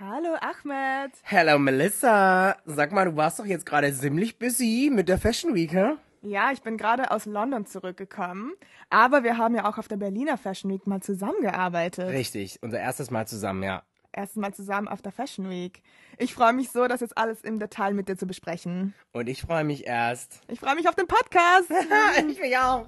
[0.00, 1.10] Hallo Ahmed.
[1.24, 2.56] Hello Melissa.
[2.66, 5.96] Sag mal, du warst doch jetzt gerade ziemlich busy mit der Fashion Week, hä?
[6.22, 8.52] Ja, ich bin gerade aus London zurückgekommen,
[8.90, 12.10] aber wir haben ja auch auf der Berliner Fashion Week mal zusammengearbeitet.
[12.10, 13.82] Richtig, unser erstes Mal zusammen, ja.
[14.12, 15.82] Erstes Mal zusammen auf der Fashion Week.
[16.16, 18.94] Ich freue mich so, das jetzt alles im Detail mit dir zu besprechen.
[19.10, 20.42] Und ich freue mich erst.
[20.46, 21.72] Ich freue mich auf den Podcast.
[22.28, 22.86] ich mich auch.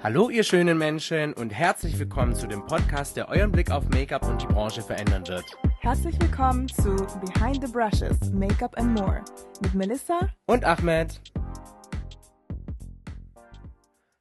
[0.00, 4.28] Hallo ihr schönen Menschen und herzlich willkommen zu dem Podcast, der euren Blick auf Make-up
[4.28, 5.44] und die Branche verändern wird.
[5.80, 6.94] Herzlich willkommen zu
[7.34, 9.24] Behind the Brushes, Make-up and More
[9.60, 11.20] mit Melissa und Ahmed.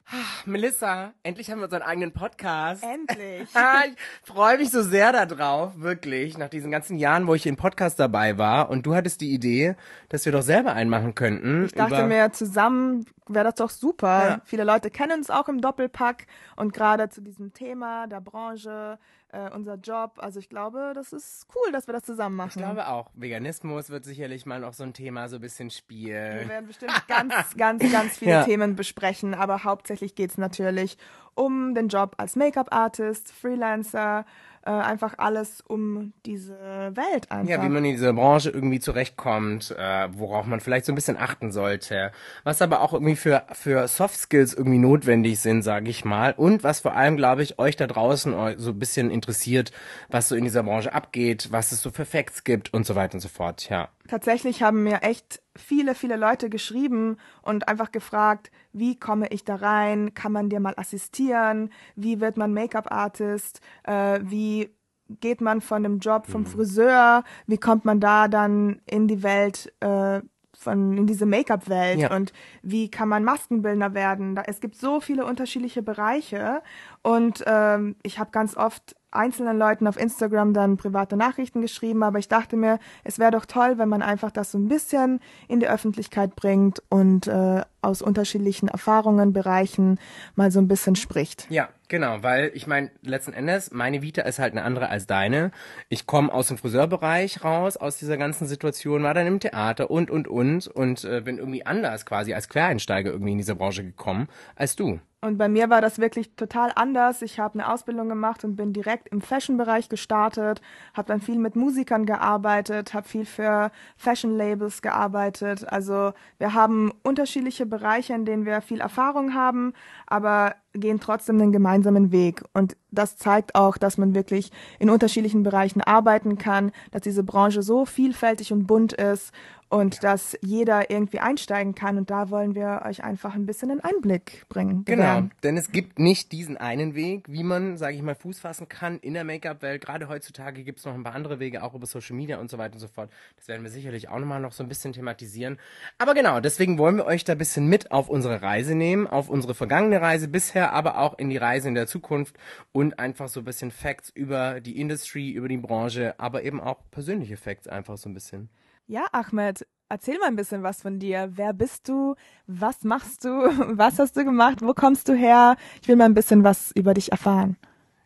[0.09, 2.81] Ach, Melissa, endlich haben wir unseren eigenen Podcast.
[2.81, 3.41] Endlich.
[3.85, 7.99] ich freue mich so sehr darauf, wirklich, nach diesen ganzen Jahren, wo ich in Podcast
[7.99, 8.69] dabei war.
[8.69, 9.75] Und du hattest die Idee,
[10.07, 11.65] dass wir doch selber einen machen könnten.
[11.65, 14.29] Ich dachte mir, zusammen wäre das doch super.
[14.29, 14.41] Ja.
[14.45, 18.99] Viele Leute kennen uns auch im Doppelpack und gerade zu diesem Thema der Branche,
[19.31, 20.13] äh, unser Job.
[20.17, 22.51] Also ich glaube, das ist cool, dass wir das zusammen machen.
[22.55, 23.11] Ich glaube auch.
[23.13, 26.41] Veganismus wird sicherlich mal noch so ein Thema so ein bisschen spielen.
[26.41, 28.43] Wir werden bestimmt ganz, ganz, ganz viele ja.
[28.43, 30.97] Themen besprechen, aber hauptsächlich geht es natürlich
[31.35, 34.25] um den Job als Make-up-Artist, Freelancer,
[34.67, 36.57] äh, einfach alles um diese
[36.93, 37.49] Welt einfach.
[37.49, 41.15] Ja, wie man in dieser Branche irgendwie zurechtkommt, äh, worauf man vielleicht so ein bisschen
[41.15, 42.11] achten sollte,
[42.43, 46.65] was aber auch irgendwie für für Soft Skills irgendwie notwendig sind, sage ich mal, und
[46.65, 49.71] was vor allem, glaube ich, euch da draußen so ein bisschen interessiert,
[50.09, 53.13] was so in dieser Branche abgeht, was es so für Facts gibt und so weiter
[53.13, 53.69] und so fort.
[53.69, 53.87] Ja.
[54.07, 59.55] Tatsächlich haben mir echt viele, viele Leute geschrieben und einfach gefragt, wie komme ich da
[59.55, 60.13] rein?
[60.13, 61.71] Kann man dir mal assistieren?
[61.95, 63.61] Wie wird man Make-up-Artist?
[63.83, 64.69] Äh, wie
[65.09, 66.47] geht man von dem Job vom mhm.
[66.47, 67.23] Friseur?
[67.45, 69.73] Wie kommt man da dann in die Welt?
[69.79, 70.21] Äh,
[70.57, 72.15] von in diese Make-up-Welt ja.
[72.15, 74.35] und wie kann man Maskenbildner werden.
[74.35, 76.63] Da, es gibt so viele unterschiedliche Bereiche
[77.03, 82.19] und ähm, ich habe ganz oft einzelnen Leuten auf Instagram dann private Nachrichten geschrieben, aber
[82.19, 85.59] ich dachte mir, es wäre doch toll, wenn man einfach das so ein bisschen in
[85.59, 89.99] die Öffentlichkeit bringt und äh, aus unterschiedlichen Erfahrungen, Bereichen
[90.35, 91.47] mal so ein bisschen spricht.
[91.49, 95.51] Ja, genau, weil ich meine, letzten Endes, meine Vita ist halt eine andere als deine.
[95.89, 100.11] Ich komme aus dem Friseurbereich raus, aus dieser ganzen Situation, war dann im Theater und,
[100.11, 104.27] und, und und äh, bin irgendwie anders quasi als Quereinsteiger irgendwie in diese Branche gekommen
[104.55, 104.99] als du.
[105.19, 107.23] Und bei mir war das wirklich total anders.
[107.23, 110.61] Ich habe eine Ausbildung gemacht und bin direkt im Fashion-Bereich gestartet,
[110.93, 115.67] habe dann viel mit Musikern gearbeitet, habe viel für Fashion-Labels gearbeitet.
[115.67, 119.73] Also wir haben unterschiedliche Bereiche, in denen wir viel Erfahrung haben,
[120.05, 122.43] aber gehen trotzdem einen gemeinsamen Weg.
[122.53, 127.63] Und das zeigt auch, dass man wirklich in unterschiedlichen Bereichen arbeiten kann, dass diese Branche
[127.63, 129.33] so vielfältig und bunt ist
[129.69, 131.97] und dass jeder irgendwie einsteigen kann.
[131.97, 134.85] Und da wollen wir euch einfach ein bisschen einen Einblick bringen.
[134.85, 135.31] Genau, gewähren.
[135.43, 138.99] denn es gibt nicht diesen einen Weg, wie man, sage ich mal, Fuß fassen kann
[138.99, 139.83] in der Make-up-Welt.
[139.83, 142.57] Gerade heutzutage gibt es noch ein paar andere Wege, auch über Social Media und so
[142.57, 143.09] weiter und so fort.
[143.35, 145.57] Das werden wir sicherlich auch nochmal noch so ein bisschen thematisieren.
[145.97, 149.29] Aber genau, deswegen wollen wir euch da ein bisschen mit auf unsere Reise nehmen, auf
[149.29, 152.37] unsere vergangene Reise bisher, aber auch in die Reise in der Zukunft
[152.71, 156.77] und einfach so ein bisschen Facts über die Industry, über die Branche, aber eben auch
[156.91, 158.49] persönliche Facts einfach so ein bisschen.
[158.89, 161.31] Ja, Ahmed, erzähl mal ein bisschen was von dir.
[161.33, 162.15] Wer bist du?
[162.45, 163.29] Was machst du?
[163.77, 164.61] Was hast du gemacht?
[164.61, 165.57] Wo kommst du her?
[165.81, 167.57] Ich will mal ein bisschen was über dich erfahren.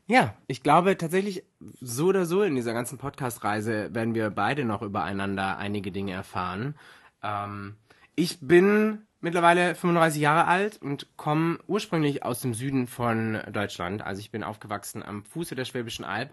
[0.07, 1.43] Ja, ich glaube tatsächlich,
[1.79, 6.73] so oder so in dieser ganzen Podcast-Reise werden wir beide noch übereinander einige Dinge erfahren.
[7.21, 7.75] Ähm,
[8.15, 14.01] ich bin mittlerweile 35 Jahre alt und komme ursprünglich aus dem Süden von Deutschland.
[14.01, 16.31] Also ich bin aufgewachsen am Fuße der Schwäbischen Alb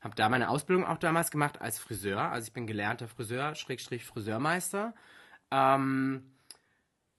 [0.00, 2.20] habe da meine Ausbildung auch damals gemacht als Friseur.
[2.20, 4.94] Also ich bin gelernter Friseur, Schrägstrich Friseurmeister.
[5.50, 6.22] Ähm,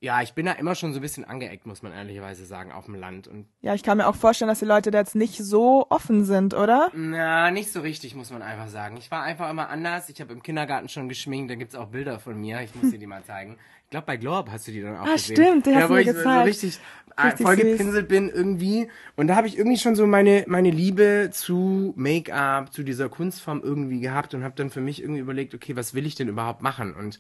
[0.01, 2.85] ja, ich bin da immer schon so ein bisschen angeeckt, muss man ehrlicherweise sagen, auf
[2.85, 3.27] dem Land.
[3.27, 6.23] Und ja, ich kann mir auch vorstellen, dass die Leute da jetzt nicht so offen
[6.23, 6.89] sind, oder?
[6.93, 8.95] Na, nicht so richtig, muss man einfach sagen.
[8.95, 10.07] Ich war einfach immer anders.
[10.07, 12.61] Ich habe im Kindergarten schon geschminkt, da gibt's auch Bilder von mir.
[12.61, 13.57] Ich muss dir die mal zeigen.
[13.89, 15.35] Ich glaube, bei Glob hast du die dann auch ah, gesehen.
[15.35, 16.23] stimmt, die ja, hast du mir gezeigt.
[16.23, 16.79] so richtig,
[17.17, 18.87] äh, richtig voll gepinselt bin irgendwie.
[19.15, 23.61] Und da habe ich irgendwie schon so meine, meine Liebe zu Make-up, zu dieser Kunstform
[23.63, 26.61] irgendwie gehabt und habe dann für mich irgendwie überlegt, okay, was will ich denn überhaupt
[26.61, 26.93] machen?
[26.93, 27.19] Und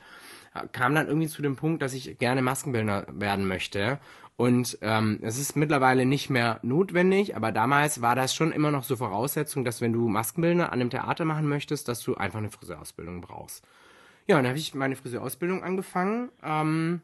[0.71, 3.97] kam dann irgendwie zu dem Punkt, dass ich gerne Maskenbildner werden möchte.
[4.37, 8.83] Und ähm, es ist mittlerweile nicht mehr notwendig, aber damals war das schon immer noch
[8.83, 12.51] so Voraussetzung, dass wenn du Maskenbildner an einem Theater machen möchtest, dass du einfach eine
[12.51, 13.63] Friseurausbildung brauchst.
[14.29, 17.01] Ja, und dann habe ich meine Friseurausbildung angefangen, ähm,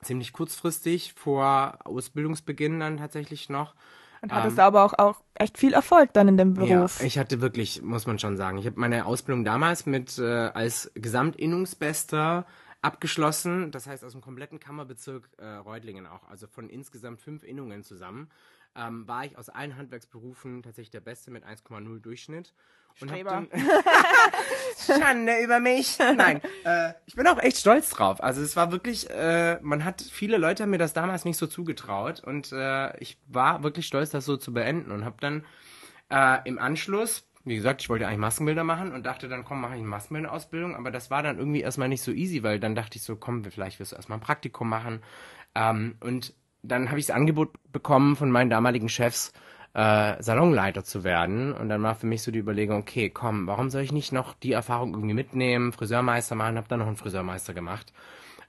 [0.00, 3.74] ziemlich kurzfristig vor Ausbildungsbeginn dann tatsächlich noch.
[4.22, 7.00] Und hattest ähm, aber auch, auch echt viel Erfolg dann in dem Beruf.
[7.00, 8.56] Ja, ich hatte wirklich, muss man schon sagen.
[8.56, 12.46] Ich habe meine Ausbildung damals mit äh, als Gesamtinnungsbester
[12.80, 17.82] abgeschlossen, das heißt aus dem kompletten Kammerbezirk äh, Reutlingen auch, also von insgesamt fünf Innungen
[17.82, 18.30] zusammen.
[18.76, 22.54] Ähm, war ich aus allen Handwerksberufen tatsächlich der Beste mit 1,0 Durchschnitt.
[23.00, 23.46] Und Streber.
[24.86, 25.98] Schande über mich.
[25.98, 28.22] Nein, äh, ich bin auch echt stolz drauf.
[28.22, 31.46] Also es war wirklich, äh, man hat, viele Leute haben mir das damals nicht so
[31.46, 35.44] zugetraut und äh, ich war wirklich stolz, das so zu beenden und habe dann
[36.10, 39.74] äh, im Anschluss, wie gesagt, ich wollte eigentlich Maskenbilder machen und dachte dann, komm, mache
[39.74, 42.98] ich eine Maskenbilderausbildung, aber das war dann irgendwie erstmal nicht so easy, weil dann dachte
[42.98, 45.02] ich so, komm, vielleicht wirst du erstmal ein Praktikum machen.
[45.54, 49.32] Ähm, und dann habe ich das Angebot bekommen von meinen damaligen Chefs,
[49.74, 51.52] äh, Salonleiter zu werden.
[51.52, 54.34] Und dann war für mich so die Überlegung, okay, komm, warum soll ich nicht noch
[54.34, 57.92] die Erfahrung irgendwie mitnehmen, Friseurmeister machen, habe dann noch einen Friseurmeister gemacht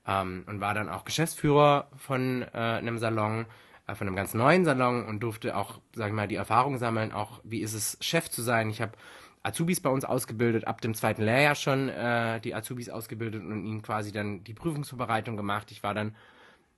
[0.07, 3.45] ähm, und war dann auch Geschäftsführer von äh, einem Salon,
[3.87, 7.11] äh, von einem ganz neuen Salon und durfte auch, sag ich mal, die Erfahrung sammeln,
[7.11, 8.69] auch wie ist es, Chef zu sein.
[8.69, 8.93] Ich habe
[9.43, 13.81] Azubis bei uns ausgebildet, ab dem zweiten Lehrjahr schon äh, die Azubis ausgebildet und ihnen
[13.81, 15.71] quasi dann die Prüfungsvorbereitung gemacht.
[15.71, 16.15] Ich war dann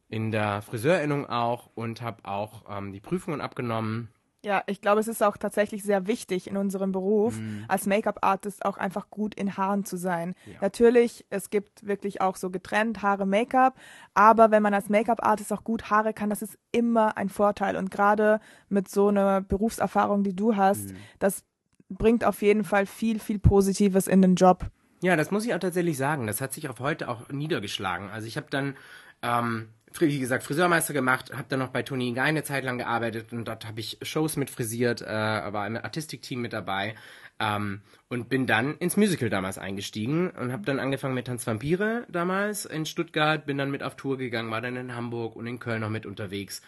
[0.07, 4.09] in der Friseurinnung auch und habe auch ähm, die Prüfungen abgenommen
[4.45, 7.65] ja, ich glaube, es ist auch tatsächlich sehr wichtig in unserem Beruf, mhm.
[7.67, 10.35] als Make-up-Artist auch einfach gut in Haaren zu sein.
[10.45, 10.53] Ja.
[10.61, 13.75] Natürlich, es gibt wirklich auch so getrennt Haare, Make-up,
[14.13, 17.75] aber wenn man als Make-up-Artist auch gut Haare kann, das ist immer ein Vorteil.
[17.75, 20.97] Und gerade mit so einer Berufserfahrung, die du hast, mhm.
[21.17, 21.43] das
[21.89, 24.67] bringt auf jeden Fall viel, viel Positives in den Job.
[25.01, 26.27] Ja, das muss ich auch tatsächlich sagen.
[26.27, 28.11] Das hat sich auf heute auch niedergeschlagen.
[28.11, 28.75] Also ich habe dann
[29.23, 29.69] ähm,
[30.01, 33.45] wie gesagt, Friseurmeister gemacht, habe dann noch bei Tony Guy eine Zeit lang gearbeitet und
[33.45, 36.95] dort habe ich Shows mit frisiert, äh, war im Artistikteam mit dabei
[37.39, 42.05] ähm, und bin dann ins Musical damals eingestiegen und habe dann angefangen mit Tanz Vampire
[42.09, 45.59] damals in Stuttgart, bin dann mit auf Tour gegangen, war dann in Hamburg und in
[45.59, 46.61] Köln noch mit unterwegs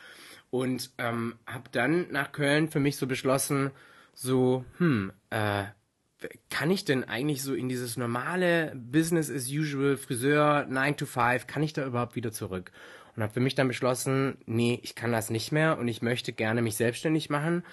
[0.49, 3.71] und ähm, habe dann nach Köln für mich so beschlossen,
[4.13, 5.65] so, hm, äh,
[6.49, 11.45] kann ich denn eigentlich so in dieses normale Business as usual Friseur 9 to 5,
[11.45, 12.71] kann ich da überhaupt wieder zurück?
[13.17, 16.31] Und habe für mich dann beschlossen, nee, ich kann das nicht mehr und ich möchte
[16.31, 17.63] gerne mich selbstständig machen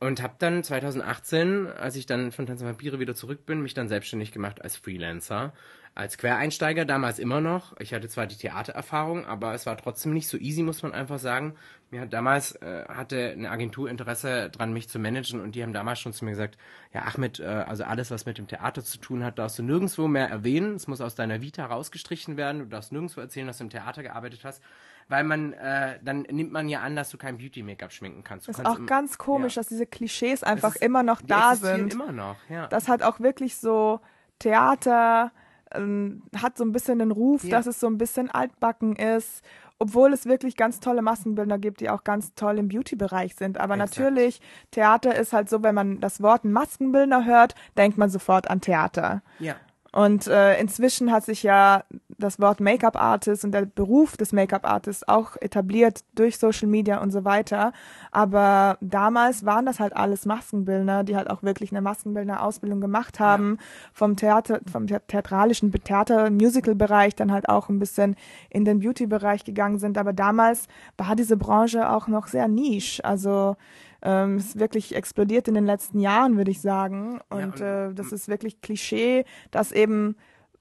[0.00, 3.88] und habe dann 2018, als ich dann von Tanz Vampire wieder zurück bin, mich dann
[3.88, 5.52] selbstständig gemacht als Freelancer,
[5.94, 7.76] als Quereinsteiger damals immer noch.
[7.80, 11.18] Ich hatte zwar die Theatererfahrung, aber es war trotzdem nicht so easy, muss man einfach
[11.18, 11.54] sagen.
[11.90, 15.72] Mir hat damals äh, hatte eine Agentur Interesse dran, mich zu managen und die haben
[15.72, 16.58] damals schon zu mir gesagt,
[16.92, 20.06] ja Ahmed, äh, also alles, was mit dem Theater zu tun hat, darfst du nirgendwo
[20.06, 20.76] mehr erwähnen.
[20.76, 22.60] Es muss aus deiner Vita rausgestrichen werden.
[22.60, 24.62] Du darfst nirgendwo erzählen, dass du im Theater gearbeitet hast
[25.08, 28.46] weil man, äh, dann nimmt man ja an, dass du kein Beauty-Make-up schminken kannst.
[28.46, 29.60] Du das ist auch ganz komisch, ja.
[29.60, 31.94] dass diese Klischees einfach ist, immer noch da sind.
[31.94, 32.66] immer noch, ja.
[32.68, 34.00] Das hat auch wirklich so
[34.38, 35.32] Theater,
[35.72, 37.50] ähm, hat so ein bisschen den Ruf, ja.
[37.50, 39.42] dass es so ein bisschen altbacken ist
[39.78, 43.58] obwohl es wirklich ganz tolle Maskenbildner gibt, die auch ganz toll im Beauty-Bereich sind.
[43.58, 43.98] Aber Exakt.
[43.98, 44.40] natürlich,
[44.72, 49.22] Theater ist halt so, wenn man das Wort Maskenbildner hört, denkt man sofort an Theater.
[49.38, 49.54] Ja.
[49.92, 51.82] Und äh, inzwischen hat sich ja
[52.18, 57.24] das Wort Make-up-Artist und der Beruf des Make-up-Artists auch etabliert durch Social Media und so
[57.24, 57.72] weiter.
[58.10, 63.56] Aber damals waren das halt alles Maskenbildner, die halt auch wirklich eine Maskenbildner-Ausbildung gemacht haben,
[63.58, 63.64] ja.
[63.94, 68.16] vom Theater, vom theatralischen Theater-Musical-Bereich dann halt auch ein bisschen
[68.50, 69.96] in den Beauty-Bereich gegangen sind.
[69.96, 70.66] Aber damals
[70.98, 73.02] war diese Branche auch noch sehr niche.
[73.04, 73.56] Also
[74.02, 77.20] ähm, ist wirklich explodiert in den letzten Jahren, würde ich sagen.
[77.28, 80.16] Und, ja, und äh, das ist wirklich Klischee, dass eben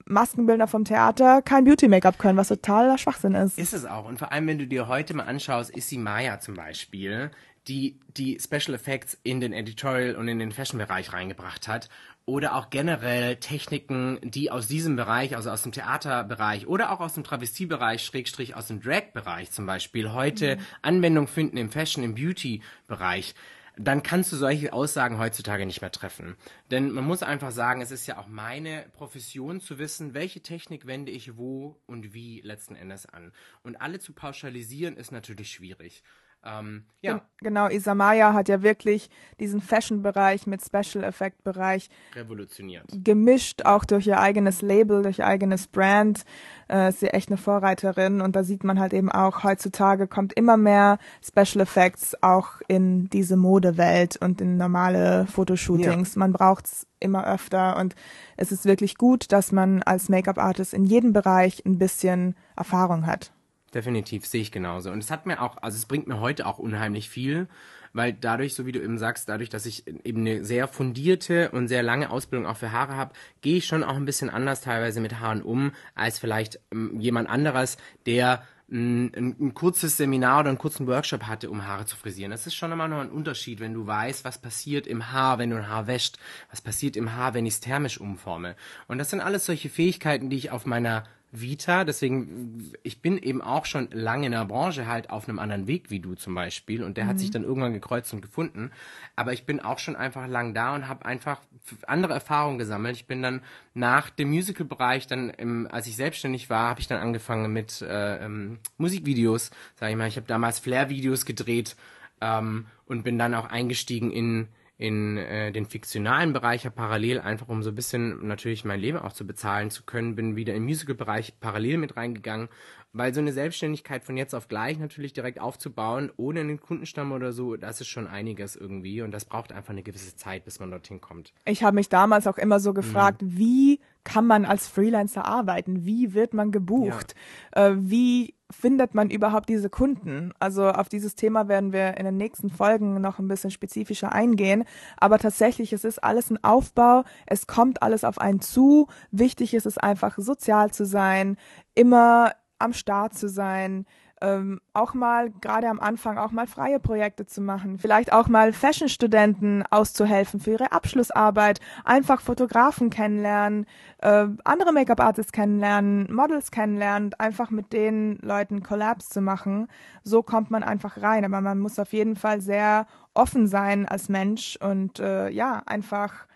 [0.06, 3.58] Maskenbildner vom Theater kein Beauty-Make-up können, was totaler Schwachsinn ist.
[3.58, 4.06] Ist es auch.
[4.06, 7.32] Und vor allem, wenn du dir heute mal anschaust, ist sie Maya zum Beispiel,
[7.68, 11.90] die die Special Effects in den Editorial und in den Fashion-Bereich reingebracht hat
[12.28, 17.14] oder auch generell Techniken, die aus diesem Bereich, also aus dem Theaterbereich oder auch aus
[17.14, 20.62] dem Travestiebereich, Schrägstrich aus dem Drag-Bereich zum Beispiel, heute mhm.
[20.82, 23.34] Anwendung finden im Fashion, im Beauty-Bereich,
[23.78, 26.36] dann kannst du solche Aussagen heutzutage nicht mehr treffen.
[26.70, 30.86] Denn man muss einfach sagen, es ist ja auch meine Profession zu wissen, welche Technik
[30.86, 33.32] wende ich wo und wie letzten Endes an.
[33.64, 36.04] Und alle zu pauschalisieren ist natürlich schwierig.
[36.44, 37.22] Ähm, ja.
[37.40, 42.86] Genau, Isamaya hat ja wirklich diesen Fashion-Bereich mit Special-Effect-Bereich revolutioniert.
[42.92, 46.24] Gemischt, auch durch ihr eigenes Label, durch ihr eigenes Brand.
[46.70, 50.34] Äh, ist sie echt eine Vorreiterin und da sieht man halt eben auch, heutzutage kommt
[50.34, 56.16] immer mehr Special Effects auch in diese Modewelt und in normale Fotoshootings.
[56.16, 56.20] Ja.
[56.20, 57.96] Man braucht's immer öfter und
[58.36, 63.32] es ist wirklich gut, dass man als Make-up-Artist in jedem Bereich ein bisschen Erfahrung hat.
[63.78, 64.90] Definitiv, sehe ich genauso.
[64.90, 67.48] Und es hat mir auch, also es bringt mir heute auch unheimlich viel,
[67.94, 71.68] weil dadurch, so wie du eben sagst, dadurch, dass ich eben eine sehr fundierte und
[71.68, 75.00] sehr lange Ausbildung auch für Haare habe, gehe ich schon auch ein bisschen anders teilweise
[75.00, 78.42] mit Haaren um, als vielleicht ähm, jemand anderes, der
[78.72, 82.32] ein, ein, ein, kurzes Seminar oder einen kurzen Workshop hatte, um Haare zu frisieren.
[82.32, 85.52] Das ist schon immer noch ein Unterschied, wenn du weißt, was passiert im Haar, wenn
[85.52, 86.18] du ein Haar wäscht,
[86.50, 88.56] was passiert im Haar, wenn ich es thermisch umforme.
[88.88, 91.84] Und das sind alles solche Fähigkeiten, die ich auf meiner Vita.
[91.84, 95.90] Deswegen, ich bin eben auch schon lange in der Branche halt auf einem anderen Weg
[95.90, 96.84] wie du zum Beispiel.
[96.84, 97.10] Und der mhm.
[97.10, 98.72] hat sich dann irgendwann gekreuzt und gefunden.
[99.16, 101.42] Aber ich bin auch schon einfach lang da und habe einfach
[101.86, 102.96] andere Erfahrungen gesammelt.
[102.96, 103.42] Ich bin dann
[103.74, 108.26] nach dem Musical-Bereich, dann im, als ich selbstständig war, habe ich dann angefangen mit äh,
[108.26, 110.08] ähm, Musikvideos, sage ich mal.
[110.08, 111.76] Ich habe damals Flair-Videos gedreht
[112.22, 117.50] ähm, und bin dann auch eingestiegen in in äh, den fiktionalen Bereich ja parallel einfach
[117.50, 120.66] um so ein bisschen natürlich mein Leben auch zu bezahlen zu können, bin wieder im
[120.66, 122.48] Musical-Bereich parallel mit reingegangen,
[122.94, 127.32] weil so eine Selbstständigkeit von jetzt auf gleich natürlich direkt aufzubauen, ohne einen Kundenstamm oder
[127.32, 130.70] so, das ist schon einiges irgendwie und das braucht einfach eine gewisse Zeit, bis man
[130.70, 131.34] dorthin kommt.
[131.46, 133.38] Ich habe mich damals auch immer so gefragt, mhm.
[133.38, 135.86] wie kann man als Freelancer arbeiten?
[135.86, 137.14] Wie wird man gebucht?
[137.54, 137.68] Ja.
[137.68, 140.32] Äh, wie findet man überhaupt diese Kunden?
[140.40, 144.64] Also auf dieses Thema werden wir in den nächsten Folgen noch ein bisschen spezifischer eingehen.
[144.96, 147.04] Aber tatsächlich, es ist alles ein Aufbau.
[147.26, 148.88] Es kommt alles auf einen zu.
[149.12, 151.36] Wichtig ist es einfach, sozial zu sein,
[151.76, 153.86] immer am Start zu sein,
[154.22, 158.54] ähm, auch mal gerade am Anfang auch mal freie Projekte zu machen, vielleicht auch mal
[158.54, 163.66] Fashion-Studenten auszuhelfen für ihre Abschlussarbeit, einfach Fotografen kennenlernen,
[164.00, 169.68] äh, andere Make-up-Artists kennenlernen, Models kennenlernen, einfach mit den Leuten Collabs zu machen.
[170.04, 174.10] So kommt man einfach rein, aber man muss auf jeden Fall sehr offen sein als
[174.10, 176.28] Mensch und äh, ja, einfach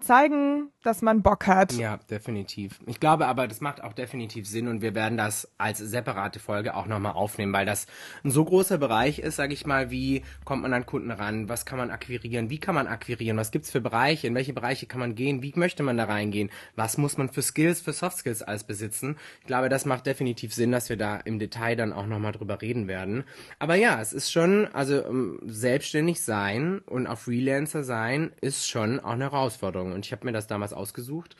[0.00, 1.72] zeigen, dass man Bock hat.
[1.72, 2.78] Ja, definitiv.
[2.86, 6.74] Ich glaube aber, das macht auch definitiv Sinn und wir werden das als separate Folge
[6.74, 7.86] auch nochmal aufnehmen, weil das
[8.22, 11.66] ein so großer Bereich ist, sage ich mal, wie kommt man an Kunden ran, was
[11.66, 15.00] kann man akquirieren, wie kann man akquirieren, was gibt's für Bereiche, in welche Bereiche kann
[15.00, 18.42] man gehen, wie möchte man da reingehen, was muss man für Skills, für Soft Skills
[18.42, 19.16] alles besitzen.
[19.40, 22.62] Ich glaube, das macht definitiv Sinn, dass wir da im Detail dann auch nochmal drüber
[22.62, 23.24] reden werden.
[23.58, 29.00] Aber ja, es ist schon, also um, selbstständig sein und auch Freelancer sein, ist schon
[29.00, 31.34] auch eine Herausforderung und ich habe mir das damals ausgesucht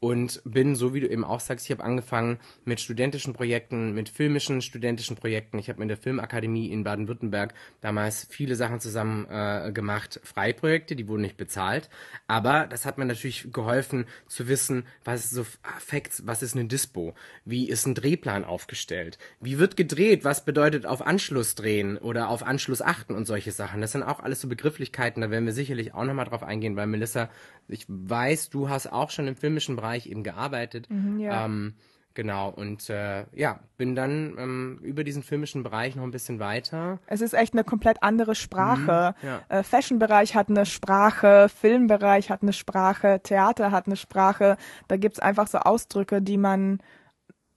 [0.00, 4.08] und bin, so wie du eben auch sagst, ich habe angefangen mit studentischen Projekten, mit
[4.08, 5.58] filmischen studentischen Projekten.
[5.58, 7.52] Ich habe mit der Filmakademie in Baden-Württemberg
[7.82, 11.90] damals viele Sachen zusammen äh, gemacht, Freiprojekte, die wurden nicht bezahlt,
[12.26, 15.44] aber das hat mir natürlich geholfen zu wissen, was ist so
[15.78, 17.14] Facts, was ist eine Dispo,
[17.44, 22.42] wie ist ein Drehplan aufgestellt, wie wird gedreht, was bedeutet auf Anschluss drehen oder auf
[22.42, 23.82] Anschluss achten und solche Sachen.
[23.82, 26.86] Das sind auch alles so Begrifflichkeiten, da werden wir sicherlich auch nochmal drauf eingehen, weil
[26.86, 27.28] Melissa,
[27.68, 30.88] ich weiß, du hast auch schon im filmischen Bereich Bereich eben gearbeitet.
[30.88, 31.44] Mhm, ja.
[31.44, 31.74] ähm,
[32.14, 37.00] genau, und äh, ja, bin dann ähm, über diesen filmischen Bereich noch ein bisschen weiter.
[37.06, 39.14] Es ist echt eine komplett andere Sprache.
[39.20, 39.42] Mhm, ja.
[39.48, 44.56] äh, Fashion-Bereich hat eine Sprache, Filmbereich hat eine Sprache, Theater hat eine Sprache.
[44.88, 46.78] Da gibt es einfach so Ausdrücke, die man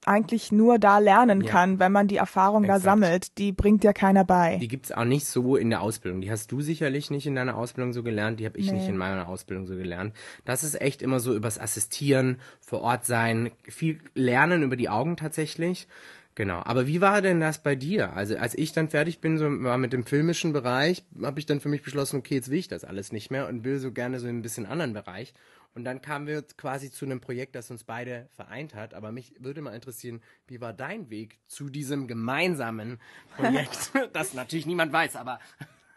[0.06, 1.50] eigentlich nur da lernen ja.
[1.50, 2.84] kann, wenn man die Erfahrung Exakt.
[2.84, 3.38] da sammelt.
[3.38, 4.58] Die bringt ja keiner bei.
[4.58, 6.20] Die gibt's auch nicht so in der Ausbildung.
[6.20, 8.78] Die hast du sicherlich nicht in deiner Ausbildung so gelernt, die habe ich nee.
[8.78, 10.14] nicht in meiner Ausbildung so gelernt.
[10.44, 15.16] Das ist echt immer so übers Assistieren, vor Ort sein, viel lernen über die Augen
[15.16, 15.88] tatsächlich.
[16.34, 16.62] Genau.
[16.64, 18.14] Aber wie war denn das bei dir?
[18.14, 21.60] Also als ich dann fertig bin, so war mit dem filmischen Bereich, habe ich dann
[21.60, 24.18] für mich beschlossen, okay, jetzt will ich das alles nicht mehr und will so gerne
[24.18, 25.32] so in ein bisschen anderen Bereich.
[25.74, 28.94] Und dann kamen wir quasi zu einem Projekt, das uns beide vereint hat.
[28.94, 33.00] Aber mich würde mal interessieren, wie war dein Weg zu diesem gemeinsamen
[33.36, 35.40] Projekt, das natürlich niemand weiß, aber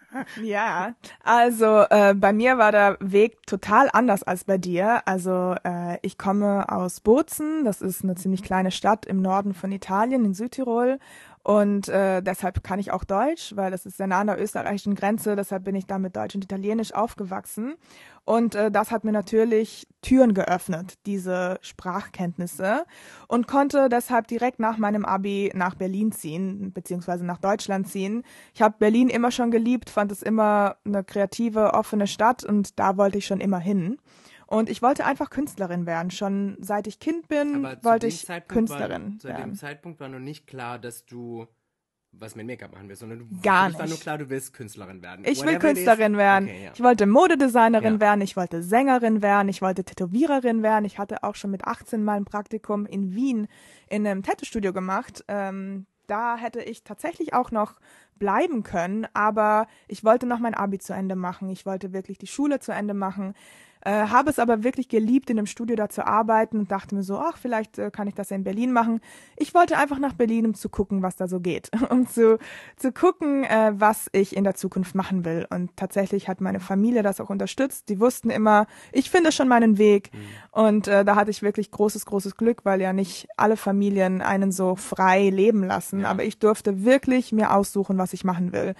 [0.41, 5.05] ja, also äh, bei mir war der Weg total anders als bei dir.
[5.05, 9.71] Also äh, ich komme aus Bozen, das ist eine ziemlich kleine Stadt im Norden von
[9.71, 10.99] Italien, in Südtirol.
[11.47, 14.95] Und äh, deshalb kann ich auch Deutsch, weil das ist sehr nah an der österreichischen
[14.95, 15.37] Grenze.
[15.37, 17.75] Deshalb bin ich da mit Deutsch und Italienisch aufgewachsen.
[18.25, 22.83] Und äh, das hat mir natürlich Türen geöffnet, diese Sprachkenntnisse.
[23.29, 28.23] Und konnte deshalb direkt nach meinem Abi nach Berlin ziehen, beziehungsweise nach Deutschland ziehen.
[28.53, 32.97] Ich habe Berlin immer schon geliebt, fand es immer eine kreative, offene Stadt und da
[32.97, 33.99] wollte ich schon immer hin.
[34.47, 36.09] Und ich wollte einfach Künstlerin werden.
[36.09, 39.41] Schon seit ich Kind bin, wollte ich Zeitpunkt Künstlerin war, zu werden.
[39.41, 41.47] Zu dem Zeitpunkt war noch nicht klar, dass du
[42.19, 43.79] was mit Make-up machen willst, sondern du Gar nicht.
[43.79, 45.25] war nur klar, du willst Künstlerin werden.
[45.25, 46.45] Ich Whatever will Künstlerin werden.
[46.47, 46.71] Okay, ja.
[46.73, 47.99] Ich wollte Modedesignerin ja.
[47.99, 50.85] werden, ich wollte Sängerin werden, ich wollte Tätowiererin werden.
[50.85, 53.47] Ich hatte auch schon mit 18 mal ein Praktikum in Wien
[53.89, 55.23] in einem Tattoo-Studio gemacht.
[55.27, 57.79] Ähm, da hätte ich tatsächlich auch noch
[58.15, 61.49] bleiben können, aber ich wollte noch mein Abi zu Ende machen.
[61.49, 63.33] Ich wollte wirklich die Schule zu Ende machen.
[63.87, 67.03] Äh, habe es aber wirklich geliebt, in einem Studio da zu arbeiten und dachte mir
[67.03, 68.99] so, ach, vielleicht äh, kann ich das ja in Berlin machen.
[69.37, 72.37] Ich wollte einfach nach Berlin, um zu gucken, was da so geht, um zu,
[72.75, 75.47] zu gucken, äh, was ich in der Zukunft machen will.
[75.49, 77.87] Und tatsächlich hat meine Familie das auch unterstützt.
[77.87, 80.11] Die wussten immer, ich finde schon meinen Weg.
[80.11, 80.19] Mhm.
[80.51, 84.51] Und äh, da hatte ich wirklich großes, großes Glück, weil ja nicht alle Familien einen
[84.51, 86.01] so frei leben lassen.
[86.01, 86.09] Ja.
[86.09, 88.75] Aber ich durfte wirklich mir aussuchen, was ich machen will.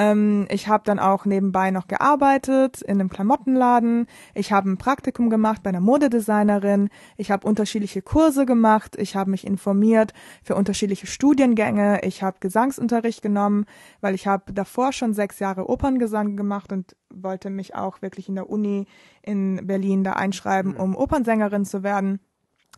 [0.00, 4.06] Ähm, ich habe dann auch nebenbei noch gearbeitet in einem Klamottenladen.
[4.34, 6.88] Ich habe ein Praktikum gemacht bei einer Modedesignerin.
[7.18, 8.96] Ich habe unterschiedliche Kurse gemacht.
[8.98, 12.00] Ich habe mich informiert für unterschiedliche Studiengänge.
[12.02, 13.66] Ich habe Gesangsunterricht genommen,
[14.00, 18.36] weil ich habe davor schon sechs Jahre Operngesang gemacht und wollte mich auch wirklich in
[18.36, 18.86] der Uni
[19.20, 22.20] in Berlin da einschreiben, um Opernsängerin zu werden.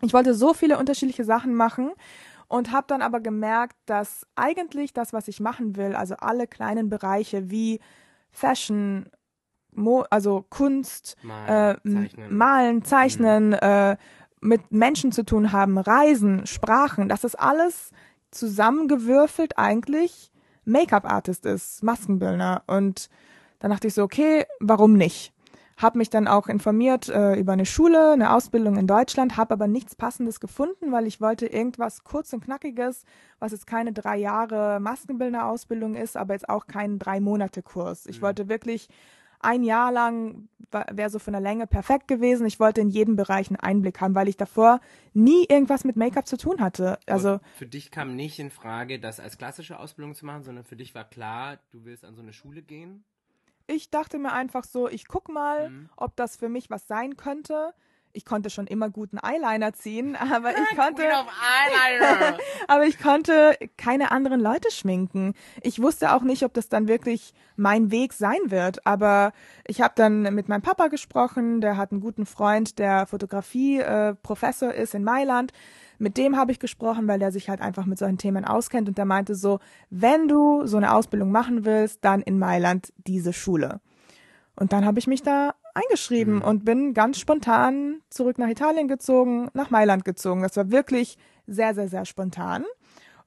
[0.00, 1.92] Ich wollte so viele unterschiedliche Sachen machen
[2.52, 6.90] und habe dann aber gemerkt, dass eigentlich das, was ich machen will, also alle kleinen
[6.90, 7.80] Bereiche wie
[8.30, 9.06] Fashion,
[9.74, 13.54] Mo also Kunst, Malen, äh, Zeichnen, Malen, Zeichnen mhm.
[13.54, 13.96] äh,
[14.42, 17.90] mit Menschen zu tun haben, Reisen, Sprachen, dass das alles
[18.32, 20.30] zusammengewürfelt eigentlich
[20.66, 22.64] Make-up-Artist ist, Maskenbildner.
[22.66, 23.08] Und
[23.60, 25.31] dann dachte ich so, okay, warum nicht?
[25.76, 29.68] Hab mich dann auch informiert äh, über eine Schule, eine Ausbildung in Deutschland, habe aber
[29.68, 33.04] nichts Passendes gefunden, weil ich wollte irgendwas kurz und knackiges,
[33.38, 38.06] was jetzt keine drei Jahre Maskenbildner-Ausbildung ist, aber jetzt auch kein drei Monate Kurs.
[38.06, 38.22] Ich mhm.
[38.22, 38.88] wollte wirklich
[39.40, 40.48] ein Jahr lang
[40.90, 42.46] wäre so von der Länge perfekt gewesen.
[42.46, 44.80] Ich wollte in jedem Bereich einen Einblick haben, weil ich davor
[45.12, 46.98] nie irgendwas mit Make-up zu tun hatte.
[47.06, 50.64] Also Aber für dich kam nicht in Frage, das als klassische Ausbildung zu machen, sondern
[50.64, 53.04] für dich war klar, du willst an so eine Schule gehen
[53.66, 55.88] ich dachte mir einfach so, ich guck mal, mhm.
[55.96, 57.72] ob das für mich was sein könnte.
[58.14, 61.02] Ich konnte schon immer guten Eyeliner ziehen, aber ich konnte,
[62.68, 65.34] aber ich konnte keine anderen Leute schminken.
[65.62, 68.86] Ich wusste auch nicht, ob das dann wirklich mein Weg sein wird.
[68.86, 69.32] Aber
[69.66, 71.60] ich habe dann mit meinem Papa gesprochen.
[71.60, 75.52] Der hat einen guten Freund, der Fotografie äh, Professor ist in Mailand
[76.02, 78.98] mit dem habe ich gesprochen, weil der sich halt einfach mit solchen Themen auskennt und
[78.98, 83.80] der meinte so, wenn du so eine Ausbildung machen willst, dann in Mailand diese Schule.
[84.56, 86.42] Und dann habe ich mich da eingeschrieben mhm.
[86.42, 90.42] und bin ganz spontan zurück nach Italien gezogen, nach Mailand gezogen.
[90.42, 91.16] Das war wirklich
[91.46, 92.64] sehr, sehr, sehr spontan.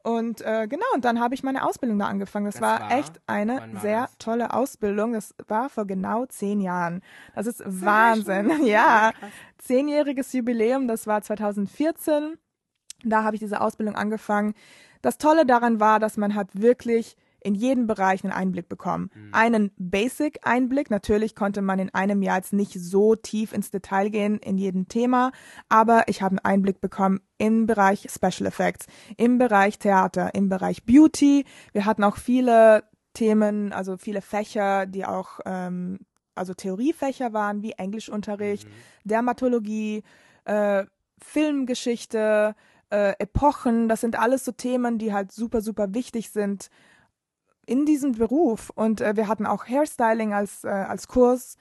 [0.03, 2.46] Und äh, genau, und dann habe ich meine Ausbildung da angefangen.
[2.46, 4.17] Das, das war, war, echt eine sehr das?
[4.20, 5.13] tolle Ausbildung.
[5.13, 7.01] Das war vor genau zehn Jahren.
[7.34, 8.51] Das ist das Wahnsinn.
[8.65, 9.13] Ja,
[9.58, 10.88] zehnjähriges Jubiläum.
[10.88, 12.38] Das war 2014.
[13.03, 14.53] Da habe ich diese Ausbildung angefangen.
[15.01, 19.11] Das Tolle daran war, dass man hat wirklich in jedem Bereich einen Einblick bekommen.
[19.13, 19.29] Mhm.
[19.31, 20.89] Einen Basic-Einblick.
[20.89, 24.87] Natürlich konnte man in einem Jahr jetzt nicht so tief ins Detail gehen in jedem
[24.87, 25.31] Thema,
[25.69, 28.87] aber ich habe einen Einblick bekommen im Bereich Special Effects,
[29.17, 31.46] im Bereich Theater, im Bereich Beauty.
[31.72, 36.00] Wir hatten auch viele Themen, also viele Fächer, die auch ähm,
[36.33, 38.72] also Theoriefächer waren, wie Englischunterricht, mhm.
[39.03, 40.01] Dermatologie,
[40.46, 40.85] äh,
[41.20, 42.55] Filmgeschichte,
[42.89, 46.69] äh, Epochen, das sind alles so Themen, die halt super, super wichtig sind
[47.65, 48.71] in diesem Beruf.
[48.75, 51.57] Und äh, wir hatten auch Hairstyling als, äh, als Kurs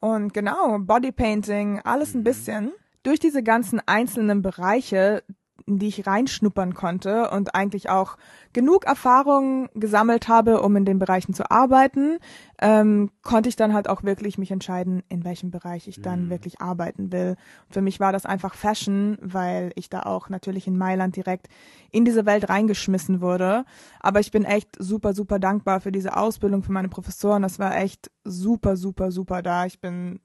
[0.00, 2.24] und genau, Bodypainting, alles ein mhm.
[2.24, 2.72] bisschen.
[3.02, 5.22] Durch diese ganzen einzelnen Bereiche
[5.64, 8.16] in die ich reinschnuppern konnte und eigentlich auch
[8.52, 12.18] genug Erfahrung gesammelt habe, um in den Bereichen zu arbeiten,
[12.60, 16.30] ähm, konnte ich dann halt auch wirklich mich entscheiden, in welchem Bereich ich dann mhm.
[16.30, 17.36] wirklich arbeiten will.
[17.66, 21.48] Und für mich war das einfach Fashion, weil ich da auch natürlich in Mailand direkt
[21.90, 23.64] in diese Welt reingeschmissen wurde.
[24.00, 27.42] Aber ich bin echt super, super dankbar für diese Ausbildung, für meine Professoren.
[27.42, 29.66] Das war echt super, super, super da.
[29.66, 30.20] Ich bin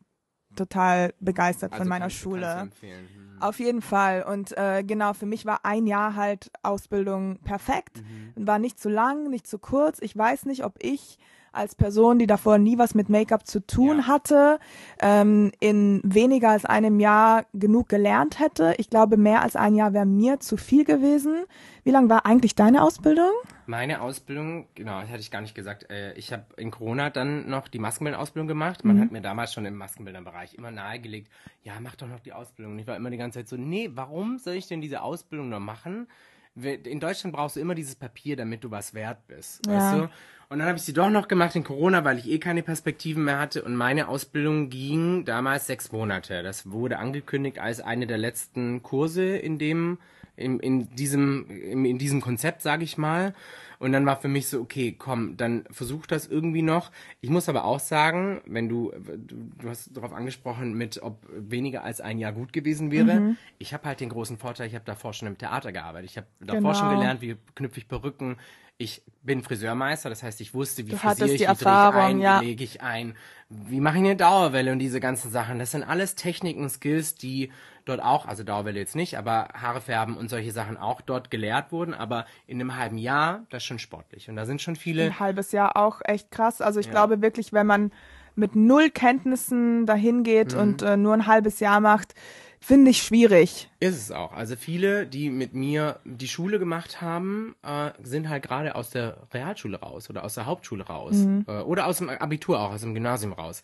[0.55, 2.61] total begeistert also von meiner Schule.
[2.61, 3.30] Hm.
[3.41, 4.23] Auf jeden Fall.
[4.23, 7.97] Und äh, genau, für mich war ein Jahr halt Ausbildung perfekt.
[8.35, 8.47] Mhm.
[8.47, 9.99] War nicht zu lang, nicht zu kurz.
[10.01, 11.17] Ich weiß nicht, ob ich
[11.51, 14.07] als Person, die davor nie was mit Make-up zu tun ja.
[14.07, 14.59] hatte,
[14.99, 18.75] ähm, in weniger als einem Jahr genug gelernt hätte.
[18.77, 21.45] Ich glaube, mehr als ein Jahr wäre mir zu viel gewesen.
[21.83, 23.31] Wie lang war eigentlich deine Ausbildung?
[23.65, 25.89] Meine Ausbildung, genau, das hatte ich gar nicht gesagt.
[25.89, 28.85] Äh, ich habe in Corona dann noch die Maskenbildausbildung gemacht.
[28.85, 29.01] Man mhm.
[29.01, 31.31] hat mir damals schon im Maskenbilderbereich immer nahegelegt,
[31.63, 32.73] ja, mach doch noch die Ausbildung.
[32.73, 35.49] Und ich war immer die ganze Zeit so, nee, warum soll ich denn diese Ausbildung
[35.49, 36.07] noch machen?
[36.55, 39.73] in Deutschland brauchst du immer dieses Papier, damit du was wert bist, ja.
[39.73, 40.09] weißt du?
[40.51, 43.23] Und dann habe ich sie doch noch gemacht in Corona, weil ich eh keine Perspektiven
[43.23, 43.63] mehr hatte.
[43.63, 46.43] Und meine Ausbildung ging damals sechs Monate.
[46.43, 49.97] Das wurde angekündigt als eine der letzten Kurse in dem,
[50.35, 53.33] in, in diesem, in, in diesem Konzept, sage ich mal.
[53.79, 56.91] Und dann war für mich so, okay, komm, dann versuch das irgendwie noch.
[57.21, 62.01] Ich muss aber auch sagen, wenn du, du, hast darauf angesprochen, mit ob weniger als
[62.01, 63.21] ein Jahr gut gewesen wäre.
[63.21, 63.37] Mhm.
[63.57, 66.11] Ich habe halt den großen Vorteil, ich habe davor schon im Theater gearbeitet.
[66.11, 66.73] Ich habe davor genau.
[66.73, 68.35] schon gelernt, wie knüpfe ich Perücken,
[68.81, 72.19] ich bin Friseurmeister, das heißt, ich wusste, wie frisiere ich, wie Erfahrung, drehe ich ein,
[72.19, 72.41] ja.
[72.41, 73.15] wie lege ich ein,
[73.49, 75.59] wie mache ich eine Dauerwelle und diese ganzen Sachen.
[75.59, 77.51] Das sind alles Techniken, Skills, die
[77.85, 81.71] dort auch, also Dauerwelle jetzt nicht, aber Haare färben und solche Sachen auch dort gelehrt
[81.71, 81.93] wurden.
[81.93, 84.29] Aber in einem halben Jahr, das ist schon sportlich.
[84.29, 85.05] Und da sind schon viele.
[85.05, 86.61] Ein halbes Jahr auch echt krass.
[86.61, 86.91] Also ich ja.
[86.91, 87.91] glaube wirklich, wenn man
[88.35, 90.61] mit null Kenntnissen dahin geht mhm.
[90.61, 92.15] und äh, nur ein halbes Jahr macht,
[92.61, 93.69] finde ich schwierig.
[93.79, 94.31] Ist es auch.
[94.31, 99.17] Also viele, die mit mir die Schule gemacht haben, äh, sind halt gerade aus der
[99.33, 101.45] Realschule raus oder aus der Hauptschule raus mhm.
[101.47, 103.63] äh, oder aus dem Abitur auch, aus dem Gymnasium raus.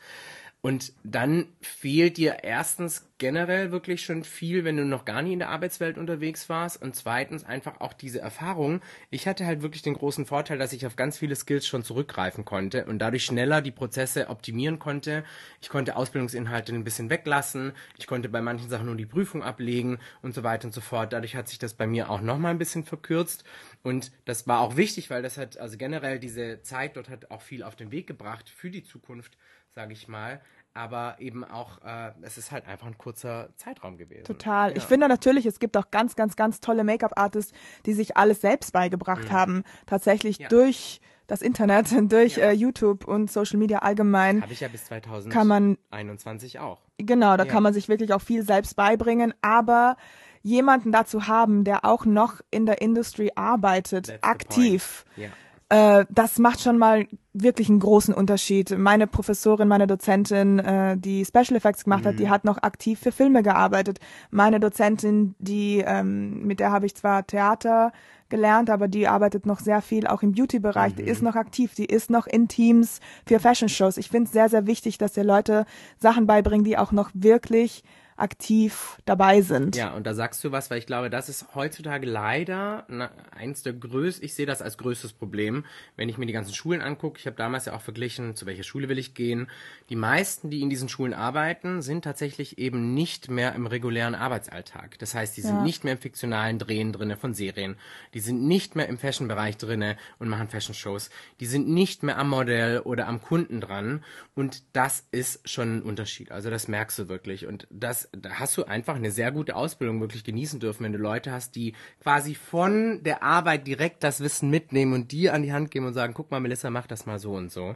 [0.61, 5.39] Und dann fehlt dir erstens generell wirklich schon viel, wenn du noch gar nie in
[5.39, 6.81] der Arbeitswelt unterwegs warst.
[6.81, 8.81] Und zweitens einfach auch diese Erfahrung.
[9.11, 12.43] Ich hatte halt wirklich den großen Vorteil, dass ich auf ganz viele Skills schon zurückgreifen
[12.43, 15.23] konnte und dadurch schneller die Prozesse optimieren konnte.
[15.61, 17.73] Ich konnte Ausbildungsinhalte ein bisschen weglassen.
[17.97, 21.13] Ich konnte bei manchen Sachen nur die Prüfung ablegen und so weiter und so fort.
[21.13, 23.43] Dadurch hat sich das bei mir auch nochmal ein bisschen verkürzt.
[23.83, 27.41] Und das war auch wichtig, weil das hat, also generell diese Zeit dort hat auch
[27.41, 29.37] viel auf den Weg gebracht für die Zukunft
[29.77, 30.41] sage ich mal.
[30.73, 34.25] Aber eben auch, äh, es ist halt einfach ein kurzer Zeitraum gewesen.
[34.25, 34.71] Total.
[34.71, 34.77] Ja.
[34.77, 37.53] Ich finde natürlich, es gibt auch ganz, ganz, ganz tolle Make-up-Artists,
[37.85, 39.31] die sich alles selbst beigebracht mhm.
[39.31, 39.63] haben.
[39.85, 40.49] Tatsächlich ja.
[40.49, 42.45] durch das Internet, durch ja.
[42.45, 44.41] äh, YouTube und Social Media allgemein.
[44.41, 46.81] Habe ich ja bis 2021 kann man, auch.
[46.97, 49.95] Genau, da kann man sich wirklich auch viel selbst beibringen, aber
[50.41, 55.05] jemanden dazu haben, der auch noch in der Industry arbeitet, That's aktiv.
[55.15, 55.29] Ja
[55.69, 58.77] äh, das macht schon mal wirklich einen großen Unterschied.
[58.77, 62.07] Meine Professorin, meine Dozentin, äh, die Special Effects gemacht mhm.
[62.07, 62.29] hat, die mhm.
[62.29, 63.99] hat noch aktiv für Filme gearbeitet.
[64.31, 67.91] Meine Dozentin, die ähm, mit der habe ich zwar Theater
[68.29, 70.93] gelernt, aber die arbeitet noch sehr viel auch im Beauty-Bereich.
[70.93, 70.97] Mhm.
[70.97, 73.97] Die ist noch aktiv, die ist noch in Teams für Fashion-Shows.
[73.97, 75.65] Ich finde es sehr, sehr wichtig, dass ihr Leute
[75.99, 77.83] Sachen beibringen, die auch noch wirklich
[78.17, 79.75] aktiv dabei sind.
[79.75, 82.85] Ja, und da sagst du was, weil ich glaube, das ist heutzutage leider
[83.31, 86.81] eins der größten, ich sehe das als größtes Problem, wenn ich mir die ganzen Schulen
[86.81, 87.19] angucke.
[87.19, 89.47] Ich habe damals ja auch verglichen, zu welcher Schule will ich gehen.
[89.89, 94.97] Die meisten, die in diesen Schulen arbeiten, sind tatsächlich eben nicht mehr im regulären Arbeitsalltag.
[94.97, 95.63] Das heißt, die sind ja.
[95.63, 97.77] nicht mehr im fiktionalen Drehen drinne von Serien.
[98.15, 101.11] Die sind nicht mehr im Fashion-Bereich drinne und machen Fashion-Shows.
[101.39, 104.03] Die sind nicht mehr am Modell oder am Kunden dran.
[104.33, 106.31] Und das ist schon ein Unterschied.
[106.31, 107.45] Also das merkst du wirklich.
[107.45, 110.97] Und das da hast du einfach eine sehr gute Ausbildung wirklich genießen dürfen, wenn du
[110.97, 115.53] Leute hast, die quasi von der Arbeit direkt das Wissen mitnehmen und dir an die
[115.53, 117.75] Hand geben und sagen, guck mal, Melissa, mach das mal so und so.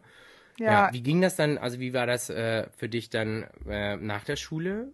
[0.57, 0.71] Ja.
[0.71, 4.23] ja wie ging das dann, also wie war das äh, für dich dann äh, nach
[4.23, 4.93] der Schule?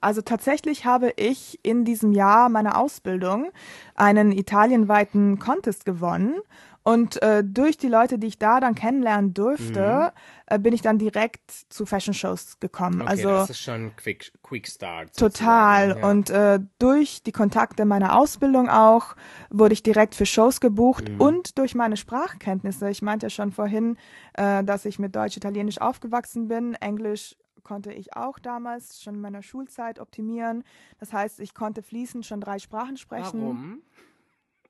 [0.00, 3.50] Also tatsächlich habe ich in diesem Jahr meiner Ausbildung
[3.94, 6.40] einen italienweiten Contest gewonnen
[6.82, 10.46] und äh, durch die Leute, die ich da dann kennenlernen durfte, mhm.
[10.46, 13.02] äh, bin ich dann direkt zu Fashion Shows gekommen.
[13.02, 15.14] Okay, also das ist schon quick, quick Start.
[15.14, 15.98] Total.
[15.98, 16.08] Ja.
[16.08, 19.14] Und äh, durch die Kontakte meiner Ausbildung auch
[19.50, 21.20] wurde ich direkt für Shows gebucht mhm.
[21.20, 22.88] und durch meine Sprachkenntnisse.
[22.88, 23.98] Ich meinte ja schon vorhin,
[24.34, 26.74] äh, dass ich mit Deutsch, Italienisch aufgewachsen bin.
[26.74, 30.64] Englisch konnte ich auch damals schon in meiner Schulzeit optimieren.
[30.98, 33.42] Das heißt, ich konnte fließend schon drei Sprachen sprechen.
[33.42, 33.82] Warum?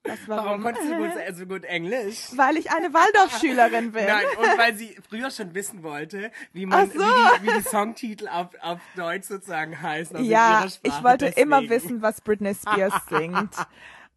[0.03, 0.29] Warum?
[0.29, 2.29] warum konntest du gut, so gut Englisch?
[2.35, 4.07] Weil ich eine Waldorfschülerin bin.
[4.07, 6.99] Nein, und weil sie früher schon wissen wollte, wie man, so.
[6.99, 10.17] wie, die, wie die Songtitel auf, auf Deutsch sozusagen heißen.
[10.17, 11.43] Also ja, ich wollte deswegen.
[11.43, 13.55] immer wissen, was Britney Spears singt.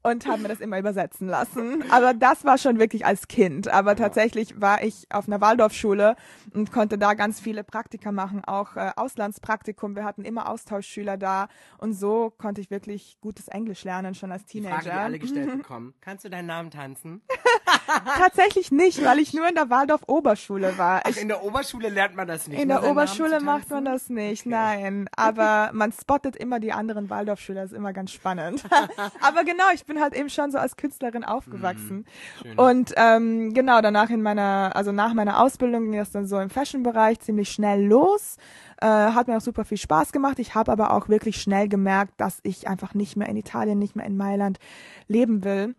[0.04, 1.84] Und habe mir das immer übersetzen lassen.
[1.90, 3.68] Aber das war schon wirklich als Kind.
[3.70, 6.16] Aber tatsächlich war ich auf einer Waldorfschule
[6.54, 9.96] und konnte da ganz viele Praktika machen, auch äh, Auslandspraktikum.
[9.96, 14.46] Wir hatten immer Austauschschüler da und so konnte ich wirklich gutes Englisch lernen schon als
[14.46, 14.78] Teenager.
[14.78, 15.94] Die Frage, die alle gestellt bekommen.
[16.02, 17.22] Kannst du deinen Namen tanzen?
[18.18, 21.02] Tatsächlich nicht, weil ich nur in der Waldorf Oberschule war.
[21.04, 22.62] Ach, in der Oberschule lernt man das nicht.
[22.62, 24.50] In der Oberschule macht man das nicht, okay.
[24.50, 25.10] nein.
[25.16, 28.64] Aber man spottet immer die anderen Waldorfschüler, das ist immer ganz spannend.
[29.22, 32.06] Aber genau, ich bin halt eben schon so als Künstlerin aufgewachsen.
[32.44, 36.40] Mhm, und ähm, genau, danach in meiner, also nach meiner Ausbildung ging das dann so
[36.40, 38.38] im Fashion-Bereich ziemlich schnell los.
[38.82, 40.40] Äh, hat mir auch super viel Spaß gemacht.
[40.40, 43.96] Ich habe aber auch wirklich schnell gemerkt, dass ich einfach nicht mehr in Italien, nicht
[43.96, 44.60] mehr in Mailand
[45.08, 45.76] leben will.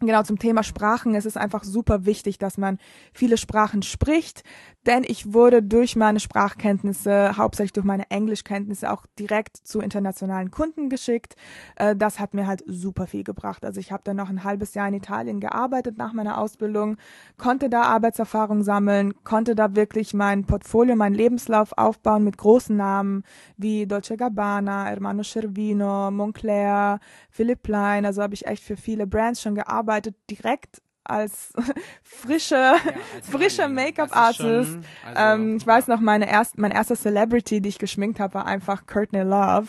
[0.00, 1.14] Genau zum Thema Sprachen.
[1.14, 2.78] Es ist einfach super wichtig, dass man
[3.12, 4.42] viele Sprachen spricht,
[4.86, 10.88] denn ich wurde durch meine Sprachkenntnisse, hauptsächlich durch meine Englischkenntnisse, auch direkt zu internationalen Kunden
[10.88, 11.36] geschickt.
[11.76, 13.64] Äh, das hat mir halt super viel gebracht.
[13.64, 16.96] Also ich habe dann noch ein halbes Jahr in Italien gearbeitet nach meiner Ausbildung,
[17.38, 23.22] konnte da Arbeitserfahrung sammeln, konnte da wirklich mein Portfolio, meinen Lebenslauf aufbauen mit großen Namen
[23.56, 26.98] wie Dolce Gabbana, Hermano Cervino, Moncler,
[27.30, 28.04] Philipp Plein.
[28.04, 29.83] Also habe ich echt für viele Brands schon gearbeitet,
[30.30, 31.52] direkt als
[32.02, 32.72] frische, ja,
[33.14, 34.78] als frischer Make-up-Artist.
[35.04, 38.46] Also, ähm, ich weiß noch, meine erst, mein erster Celebrity, die ich geschminkt habe, war
[38.46, 39.66] einfach Courtney Love.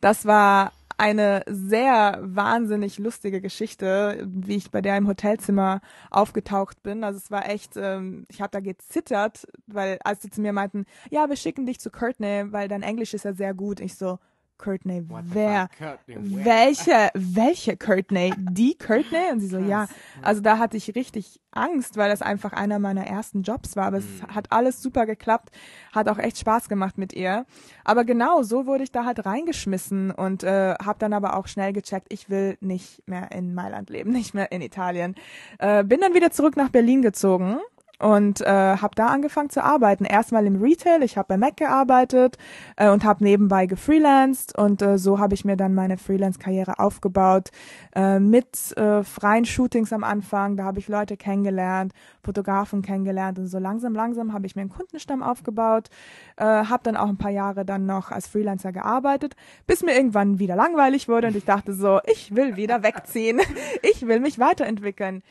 [0.00, 7.02] Das war eine sehr wahnsinnig lustige Geschichte, wie ich bei der im Hotelzimmer aufgetaucht bin.
[7.02, 10.84] Also es war echt, ähm, ich habe da gezittert, weil als sie zu mir meinten,
[11.10, 13.80] ja, wir schicken dich zu Courtney, weil dein Englisch ist ja sehr gut.
[13.80, 14.18] Ich so,
[14.58, 15.68] Courtney, wer?
[16.06, 18.32] Welche, welche Courtney?
[18.38, 19.30] Die Courtney?
[19.32, 19.86] Und sie so, ja.
[20.22, 23.86] Also da hatte ich richtig Angst, weil das einfach einer meiner ersten Jobs war.
[23.86, 24.34] Aber es mhm.
[24.34, 25.50] hat alles super geklappt,
[25.92, 27.46] hat auch echt Spaß gemacht mit ihr.
[27.84, 31.72] Aber genau, so wurde ich da halt reingeschmissen und äh, habe dann aber auch schnell
[31.72, 35.14] gecheckt, ich will nicht mehr in Mailand leben, nicht mehr in Italien.
[35.58, 37.58] Äh, bin dann wieder zurück nach Berlin gezogen
[37.98, 40.04] und äh, habe da angefangen zu arbeiten.
[40.04, 42.38] Erstmal im Retail, ich habe bei Mac gearbeitet
[42.76, 47.50] äh, und habe nebenbei gefreelanced und äh, so habe ich mir dann meine Freelance-Karriere aufgebaut
[47.94, 50.56] äh, mit äh, freien Shootings am Anfang.
[50.56, 54.70] Da habe ich Leute kennengelernt, Fotografen kennengelernt und so langsam, langsam habe ich mir einen
[54.70, 55.88] Kundenstamm aufgebaut.
[56.36, 60.38] Äh, habe dann auch ein paar Jahre dann noch als Freelancer gearbeitet, bis mir irgendwann
[60.38, 63.40] wieder langweilig wurde und ich dachte so, ich will wieder wegziehen,
[63.82, 65.22] ich will mich weiterentwickeln.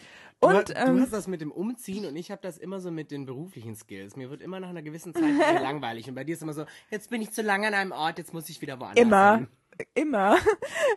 [0.44, 2.92] Und, du, ähm, du hast das mit dem Umziehen und ich habe das immer so
[2.92, 4.16] mit den beruflichen Skills.
[4.16, 5.24] Mir wird immer nach einer gewissen Zeit
[5.62, 6.08] langweilig.
[6.10, 8.34] Und bei dir ist immer so, jetzt bin ich zu lange an einem Ort, jetzt
[8.34, 9.38] muss ich wieder woanders Immer.
[9.38, 9.48] Hin.
[9.96, 10.38] Immer.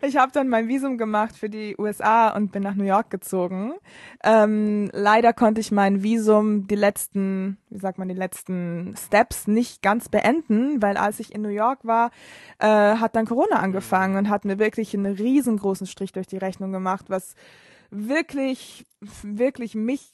[0.03, 3.75] Ich habe dann mein Visum gemacht für die USA und bin nach New York gezogen.
[4.23, 9.83] Ähm, leider konnte ich mein Visum die letzten, wie sagt man, die letzten Steps nicht
[9.83, 12.11] ganz beenden, weil als ich in New York war,
[12.59, 16.73] äh, hat dann Corona angefangen und hat mir wirklich einen riesengroßen Strich durch die Rechnung
[16.73, 17.35] gemacht, was
[17.97, 18.87] wirklich,
[19.23, 20.13] wirklich mich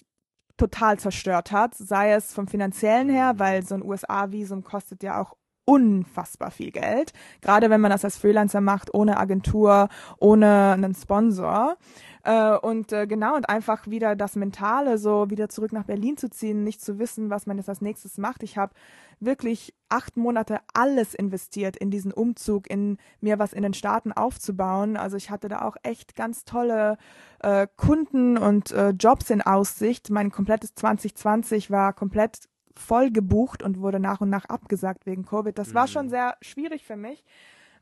[0.56, 5.36] total zerstört hat, sei es vom finanziellen her, weil so ein USA-Visum kostet ja auch
[5.64, 11.76] unfassbar viel Geld, gerade wenn man das als Freelancer macht, ohne Agentur, ohne einen Sponsor.
[12.24, 16.30] Äh, und äh, genau, und einfach wieder das Mentale, so wieder zurück nach Berlin zu
[16.30, 18.42] ziehen, nicht zu wissen, was man jetzt als nächstes macht.
[18.42, 18.74] Ich habe
[19.18, 24.96] wirklich acht Monate alles investiert in diesen Umzug, in mir was in den Staaten aufzubauen.
[24.96, 26.96] Also ich hatte da auch echt ganz tolle
[27.40, 30.10] äh, Kunden und äh, Jobs in Aussicht.
[30.10, 35.56] Mein komplettes 2020 war komplett voll gebucht und wurde nach und nach abgesagt wegen Covid.
[35.56, 36.10] Das war schon mhm.
[36.10, 37.24] sehr schwierig für mich.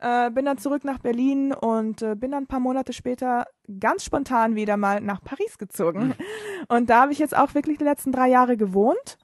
[0.00, 3.46] Äh, bin dann zurück nach Berlin und äh, bin dann ein paar Monate später
[3.78, 6.08] ganz spontan wieder mal nach Paris gezogen.
[6.08, 6.14] Mhm.
[6.68, 9.18] Und da habe ich jetzt auch wirklich die letzten drei Jahre gewohnt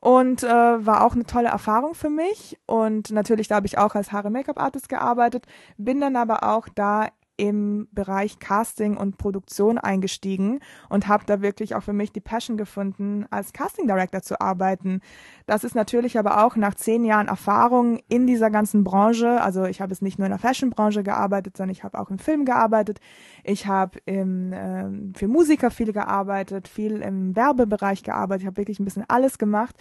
[0.00, 2.58] und äh, war auch eine tolle Erfahrung für mich.
[2.66, 7.88] Und natürlich, da habe ich auch als Haare-Make-up-Artist gearbeitet, bin dann aber auch da im
[7.92, 13.26] Bereich Casting und Produktion eingestiegen und habe da wirklich auch für mich die Passion gefunden,
[13.30, 15.00] als Casting Director zu arbeiten.
[15.46, 19.40] Das ist natürlich aber auch nach zehn Jahren Erfahrung in dieser ganzen Branche.
[19.40, 22.18] Also ich habe es nicht nur in der Fashion-Branche gearbeitet, sondern ich habe auch im
[22.18, 23.00] Film gearbeitet.
[23.44, 28.42] Ich habe im, äh, für Musiker viel gearbeitet, viel im Werbebereich gearbeitet.
[28.42, 29.76] Ich habe wirklich ein bisschen alles gemacht.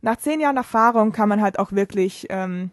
[0.00, 2.70] Nach zehn Jahren Erfahrung kann man halt auch wirklich ähm,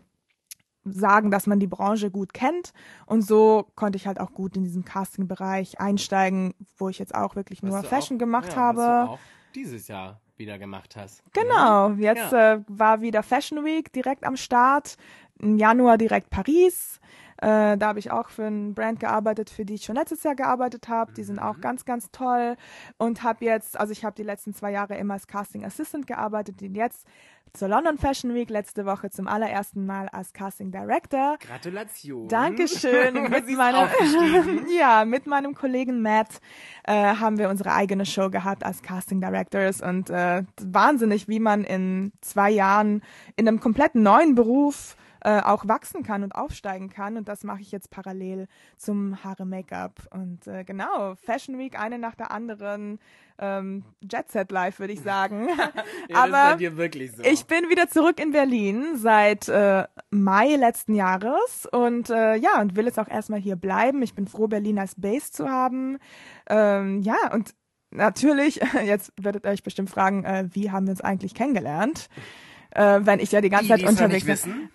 [0.86, 2.74] sagen, dass man die Branche gut kennt.
[3.06, 7.36] Und so konnte ich halt auch gut in diesen Casting-Bereich einsteigen, wo ich jetzt auch
[7.36, 8.80] wirklich nur Fashion auch, gemacht ja, habe.
[8.80, 9.20] Was du auch
[9.56, 11.24] dieses Jahr wieder gemacht hast.
[11.34, 12.54] Genau, jetzt ja.
[12.54, 14.98] äh, war wieder Fashion Week direkt am Start.
[15.40, 17.00] Im Januar direkt Paris.
[17.38, 20.36] Äh, da habe ich auch für ein Brand gearbeitet, für die ich schon letztes Jahr
[20.36, 21.14] gearbeitet habe.
[21.14, 21.62] Die sind auch mhm.
[21.62, 22.56] ganz, ganz toll.
[22.98, 26.62] Und habe jetzt, also ich habe die letzten zwei Jahre immer als Casting Assistant gearbeitet.
[26.62, 27.08] Und jetzt
[27.56, 31.38] zur London Fashion Week letzte Woche zum allerersten Mal als Casting Director.
[31.40, 32.28] Gratulation.
[32.28, 33.14] Dankeschön.
[33.30, 36.42] mit meinem, ja, mit meinem Kollegen Matt
[36.84, 41.64] äh, haben wir unsere eigene Show gehabt als Casting Directors und äh, wahnsinnig, wie man
[41.64, 43.04] in zwei Jahren
[43.36, 47.18] in einem komplett neuen Beruf äh, auch wachsen kann und aufsteigen kann.
[47.18, 50.08] Und das mache ich jetzt parallel zum Haare-Make-up.
[50.12, 53.00] Und äh, genau, Fashion Week, eine nach der anderen.
[53.40, 55.48] Ähm, Jet Set Life, würde ich sagen.
[56.10, 57.24] ja, Aber so.
[57.24, 62.76] ich bin wieder zurück in Berlin seit äh, Mai letzten Jahres und äh, ja, und
[62.76, 64.02] will jetzt auch erstmal hier bleiben.
[64.02, 65.98] Ich bin froh, Berlin als Base zu haben.
[66.50, 67.56] Ähm, ja, und
[67.92, 72.10] natürlich, jetzt werdet ihr euch bestimmt fragen, äh, wie haben wir uns eigentlich kennengelernt?
[72.76, 74.70] Äh, wenn ich ja die ganze die, Zeit unterwegs bin.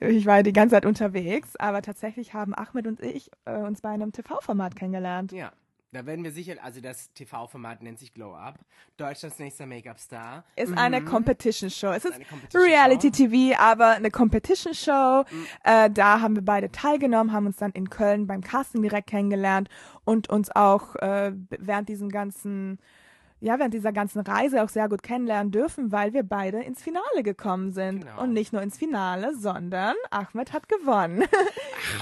[0.00, 3.80] ich war ja die ganze Zeit unterwegs, aber tatsächlich haben Ahmed und ich äh, uns
[3.80, 5.32] bei einem TV-Format kennengelernt.
[5.32, 5.52] Ja.
[5.92, 8.60] Da werden wir sicher, also das TV-Format nennt sich Glow Up.
[8.96, 10.44] Deutschlands nächster Make-up-Star.
[10.54, 10.78] Ist mhm.
[10.78, 11.88] eine Competition-Show.
[11.88, 15.24] Es ist, ist Reality-TV, aber eine Competition-Show.
[15.28, 15.46] Mhm.
[15.64, 19.68] Äh, da haben wir beide teilgenommen, haben uns dann in Köln beim Casting direkt kennengelernt
[20.04, 22.78] und uns auch äh, während diesem ganzen
[23.40, 27.22] ja, während dieser ganzen Reise auch sehr gut kennenlernen dürfen, weil wir beide ins Finale
[27.22, 28.00] gekommen sind.
[28.00, 28.22] Genau.
[28.22, 31.24] Und nicht nur ins Finale, sondern Ahmed hat gewonnen.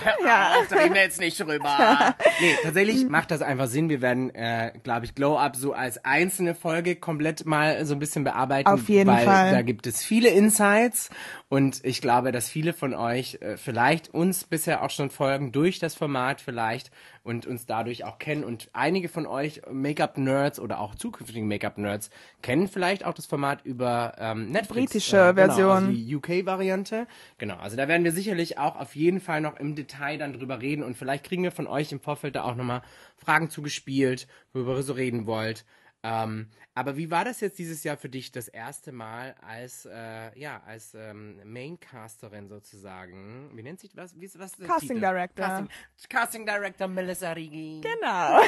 [0.05, 0.51] Ach, ja.
[0.69, 2.17] da reden wir jetzt nicht drüber.
[2.41, 3.89] nee, tatsächlich macht das einfach Sinn.
[3.89, 8.01] Wir werden, äh, glaube ich, Glow Up so als einzelne Folge komplett mal so ein
[8.01, 8.69] bisschen bearbeiten.
[8.69, 9.53] Auf jeden weil Fall.
[9.53, 11.11] Da gibt es viele Insights
[11.49, 15.79] und ich glaube, dass viele von euch äh, vielleicht uns bisher auch schon folgen durch
[15.79, 16.91] das Format vielleicht
[17.29, 22.11] und uns dadurch auch kennen und einige von euch Make-up-Nerds oder auch zukünftige zukünftigen Make-up-Nerds
[22.43, 24.93] kennen vielleicht auch das Format über ähm, Netflix.
[24.93, 25.71] Britische äh, genau, Version.
[25.71, 27.07] Also die UK-Variante.
[27.39, 30.61] Genau, also da werden wir sicherlich auch auf jeden Fall noch im Detail dann drüber
[30.61, 32.83] reden und vielleicht kriegen wir von euch im Vorfeld da auch nochmal
[33.17, 35.65] Fragen zugespielt, worüber ihr so reden wollt.
[36.09, 40.39] Ähm, aber wie war das jetzt dieses Jahr für dich das erste Mal als äh,
[40.39, 43.51] ja als ähm, Maincasterin sozusagen?
[43.55, 44.19] Wie nennt sich was?
[44.19, 44.53] Wie ist was?
[44.53, 45.01] Casting Titel?
[45.01, 45.45] Director.
[45.45, 45.69] Casting,
[46.09, 47.81] Casting, Director Melissa Rigi.
[47.83, 48.41] Genau.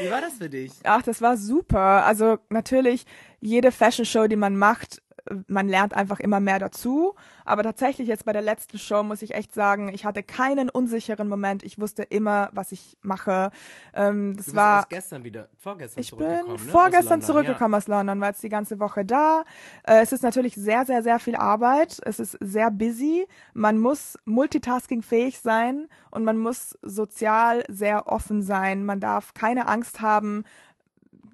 [0.00, 0.72] wie war das für dich?
[0.84, 2.04] Ach, das war super.
[2.06, 3.04] Also natürlich
[3.40, 5.02] jede Fashion Show, die man macht,
[5.48, 7.14] man lernt einfach immer mehr dazu.
[7.44, 11.28] Aber tatsächlich jetzt bei der letzten Show muss ich echt sagen, ich hatte keinen unsicheren
[11.28, 11.62] Moment.
[11.62, 13.50] Ich wusste immer, was ich mache.
[13.94, 16.54] Ähm, das du bist war gestern wieder, vorgestern ich zurückgekommen.
[16.54, 16.72] Ich bin ne?
[16.72, 17.78] vorgestern aus zurückgekommen ja.
[17.78, 19.44] aus London, war jetzt die ganze Woche da.
[19.84, 22.00] Äh, es ist natürlich sehr, sehr, sehr viel Arbeit.
[22.04, 23.26] Es ist sehr busy.
[23.52, 28.84] Man muss multitaskingfähig sein und man muss sozial sehr offen sein.
[28.84, 30.44] Man darf keine Angst haben,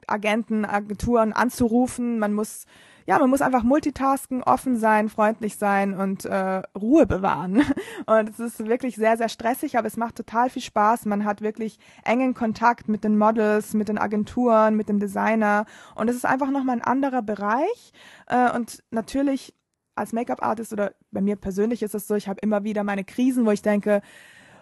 [0.06, 2.18] Agenten, Agenturen anzurufen.
[2.18, 2.66] Man muss
[3.06, 7.62] ja, man muss einfach multitasken, offen sein, freundlich sein und äh, Ruhe bewahren.
[8.06, 11.06] Und es ist wirklich sehr, sehr stressig, aber es macht total viel Spaß.
[11.06, 15.66] Man hat wirklich engen Kontakt mit den Models, mit den Agenturen, mit dem Designer.
[15.94, 17.92] Und es ist einfach nochmal ein anderer Bereich.
[18.26, 19.54] Äh, und natürlich
[19.94, 23.44] als Make-up-Artist oder bei mir persönlich ist es so, ich habe immer wieder meine Krisen,
[23.46, 24.00] wo ich denke,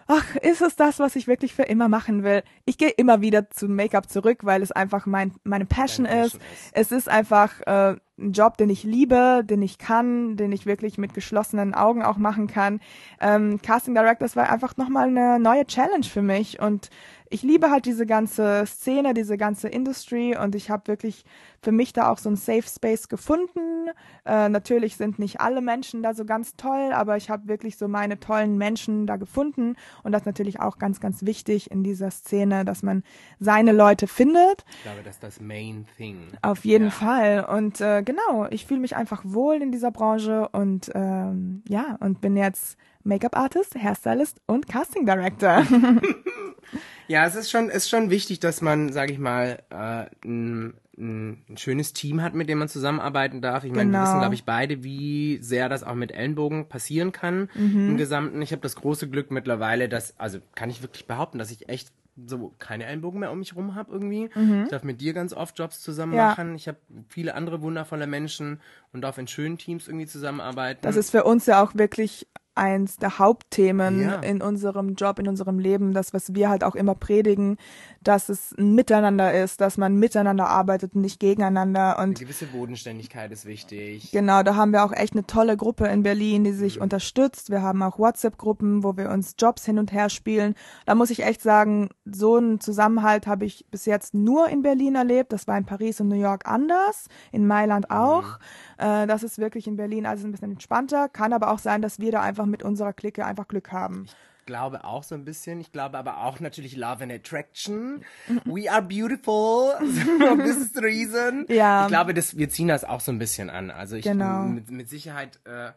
[0.07, 2.43] ach, ist es das, was ich wirklich für immer machen will?
[2.65, 6.35] Ich gehe immer wieder zu Make-up zurück, weil es einfach mein, meine Passion, Passion ist.
[6.35, 6.41] ist.
[6.73, 10.97] Es ist einfach äh, ein Job, den ich liebe, den ich kann, den ich wirklich
[10.97, 12.79] mit geschlossenen Augen auch machen kann.
[13.19, 16.89] Ähm, Casting Directors war einfach nochmal eine neue Challenge für mich und
[17.31, 21.23] ich liebe halt diese ganze Szene, diese ganze Industry und ich habe wirklich
[21.61, 23.89] für mich da auch so ein Safe Space gefunden.
[24.25, 27.87] Äh, natürlich sind nicht alle Menschen da so ganz toll, aber ich habe wirklich so
[27.87, 32.11] meine tollen Menschen da gefunden und das ist natürlich auch ganz, ganz wichtig in dieser
[32.11, 33.03] Szene, dass man
[33.39, 34.65] seine Leute findet.
[34.69, 36.27] Ich glaube, das ist das Main Thing.
[36.41, 36.91] Auf jeden ja.
[36.91, 41.95] Fall und äh, genau, ich fühle mich einfach wohl in dieser Branche und ähm, ja,
[42.01, 45.63] und bin jetzt Make-up-Artist, Hairstylist und Casting Director.
[47.11, 51.57] ja, es ist schon, ist schon wichtig, dass man, sag ich mal, äh, ein, ein,
[51.57, 53.65] schönes Team hat, mit dem man zusammenarbeiten darf.
[53.65, 53.99] Ich meine, genau.
[53.99, 57.89] wir wissen, glaube ich, beide, wie sehr das auch mit Ellenbogen passieren kann mhm.
[57.89, 58.41] im Gesamten.
[58.41, 61.91] Ich habe das große Glück mittlerweile, dass, also kann ich wirklich behaupten, dass ich echt
[62.25, 64.29] so keine Ellenbogen mehr um mich rum habe irgendwie.
[64.33, 64.63] Mhm.
[64.63, 66.29] Ich darf mit dir ganz oft Jobs zusammen ja.
[66.29, 66.55] machen.
[66.55, 66.77] Ich habe
[67.09, 68.61] viele andere wundervolle Menschen
[68.93, 70.81] und darf in schönen Teams irgendwie zusammenarbeiten.
[70.83, 72.27] Das ist für uns ja auch wirklich
[72.61, 74.19] eins der Hauptthemen ja.
[74.19, 77.57] in unserem Job, in unserem Leben, das, was wir halt auch immer predigen,
[78.03, 81.97] dass es ein Miteinander ist, dass man miteinander arbeitet und nicht gegeneinander.
[81.97, 84.11] Und eine gewisse Bodenständigkeit ist wichtig.
[84.11, 86.83] Genau, da haben wir auch echt eine tolle Gruppe in Berlin, die sich mhm.
[86.83, 87.49] unterstützt.
[87.49, 90.53] Wir haben auch WhatsApp-Gruppen, wo wir uns Jobs hin und her spielen.
[90.85, 94.95] Da muss ich echt sagen, so einen Zusammenhalt habe ich bis jetzt nur in Berlin
[94.95, 95.33] erlebt.
[95.33, 97.95] Das war in Paris und New York anders, in Mailand mhm.
[97.95, 98.39] auch.
[98.77, 98.85] Mhm.
[98.85, 101.09] Äh, das ist wirklich in Berlin alles ein bisschen entspannter.
[101.09, 104.05] Kann aber auch sein, dass wir da einfach mit unserer Clique einfach Glück haben.
[104.39, 105.61] Ich glaube auch so ein bisschen.
[105.61, 108.03] Ich glaube aber auch natürlich Love and Attraction.
[108.45, 109.73] We are beautiful
[110.19, 111.45] for this reason.
[111.47, 111.83] Ja.
[111.83, 113.71] Ich glaube, das, wir ziehen das auch so ein bisschen an.
[113.71, 114.43] Also ich genau.
[114.43, 115.71] mit, mit Sicherheit, äh,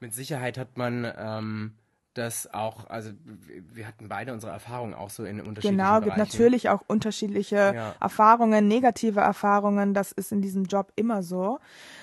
[0.00, 1.72] mit Sicherheit hat man ähm,
[2.14, 3.10] dass auch, also
[3.72, 7.94] wir hatten beide unsere Erfahrungen auch so in unterschiedlichen Genau, gibt natürlich auch unterschiedliche ja.
[8.00, 11.60] Erfahrungen, negative Erfahrungen, das ist in diesem Job immer so.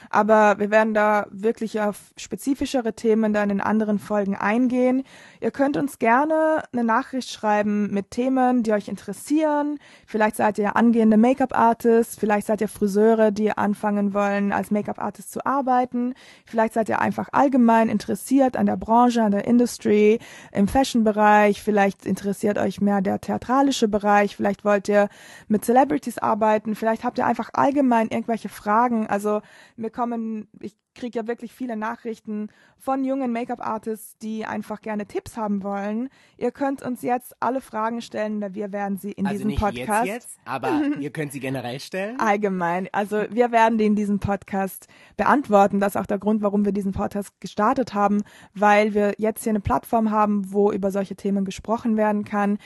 [0.10, 5.04] Aber wir werden da wirklich auf spezifischere Themen dann in anderen Folgen eingehen.
[5.42, 9.78] Ihr könnt uns gerne eine Nachricht schreiben mit Themen, die euch interessieren.
[10.06, 15.46] Vielleicht seid ihr angehende Make-up-Artists, vielleicht seid ihr Friseure, die anfangen wollen, als Make-up-Artist zu
[15.46, 16.14] arbeiten.
[16.46, 20.20] Vielleicht seid ihr einfach allgemein interessiert an der Branche, an der Industrie Industry,
[20.52, 25.10] im Fashion-Bereich, vielleicht interessiert euch mehr der theatralische Bereich, vielleicht wollt ihr
[25.48, 29.08] mit Celebrities arbeiten, vielleicht habt ihr einfach allgemein irgendwelche Fragen.
[29.08, 29.42] Also
[29.76, 35.38] mir kommen, ich kriege ja wirklich viele Nachrichten von jungen Make-up-Artists, die einfach gerne Tipps
[35.38, 36.10] haben wollen.
[36.38, 39.60] Ihr könnt uns jetzt alle Fragen stellen, da wir werden sie in also diesem nicht
[39.60, 40.06] Podcast.
[40.06, 42.20] Jetzt, jetzt, aber ihr könnt sie generell stellen.
[42.20, 42.90] Allgemein.
[42.92, 45.80] Also wir werden die in diesem Podcast beantworten.
[45.80, 49.52] Das ist auch der Grund, warum wir diesen Podcast gestartet haben, weil wir jetzt hier
[49.52, 52.58] eine Plattform haben, wo über solche Themen gesprochen werden kann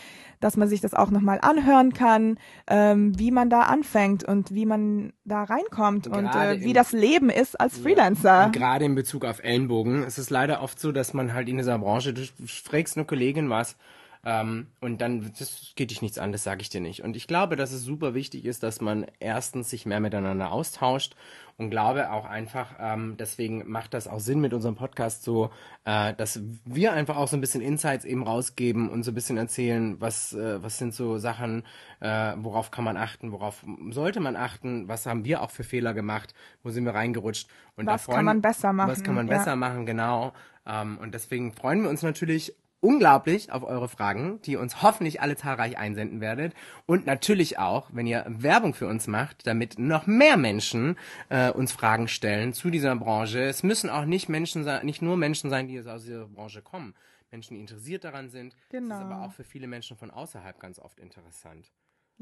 [0.42, 4.66] dass man sich das auch nochmal anhören kann, ähm, wie man da anfängt und wie
[4.66, 8.50] man da reinkommt Gerade und äh, wie das Leben ist als Freelancer.
[8.52, 10.04] Gerade in Bezug auf Ellenbogen.
[10.04, 13.50] Es ist leider oft so, dass man halt in dieser Branche, du fragst eine Kollegin
[13.50, 13.76] was,
[14.24, 17.02] Ähm, und dann, das geht dich nichts an, das sage ich dir nicht.
[17.04, 21.16] Und ich glaube, dass es super wichtig ist, dass man erstens sich mehr miteinander austauscht
[21.58, 25.52] und glaube auch einfach, ähm, deswegen macht das auch Sinn mit unserem Podcast so,
[25.86, 29.38] äh, dass wir einfach auch so ein bisschen Insights eben rausgeben und so ein bisschen
[29.38, 31.64] erzählen, was, äh, was sind so Sachen,
[32.00, 35.94] äh, worauf kann man achten, worauf sollte man achten, was haben wir auch für Fehler
[35.94, 36.34] gemacht,
[36.64, 37.50] wo sind wir reingerutscht.
[37.76, 38.92] Und was freuen, kann man besser machen?
[38.92, 39.38] Was kann man ja.
[39.38, 40.34] besser machen, genau.
[40.66, 45.22] Ähm, und deswegen freuen wir uns natürlich unglaublich auf eure Fragen, die ihr uns hoffentlich
[45.22, 46.54] alle zahlreich einsenden werdet.
[46.86, 50.98] Und natürlich auch, wenn ihr Werbung für uns macht, damit noch mehr Menschen
[51.30, 53.44] äh, uns Fragen stellen zu dieser Branche.
[53.44, 56.94] Es müssen auch nicht Menschen sein, nicht nur Menschen sein, die aus dieser Branche kommen.
[57.32, 58.56] Menschen, die interessiert daran sind.
[58.70, 58.90] Genau.
[58.90, 61.72] Das ist aber auch für viele Menschen von außerhalb ganz oft interessant.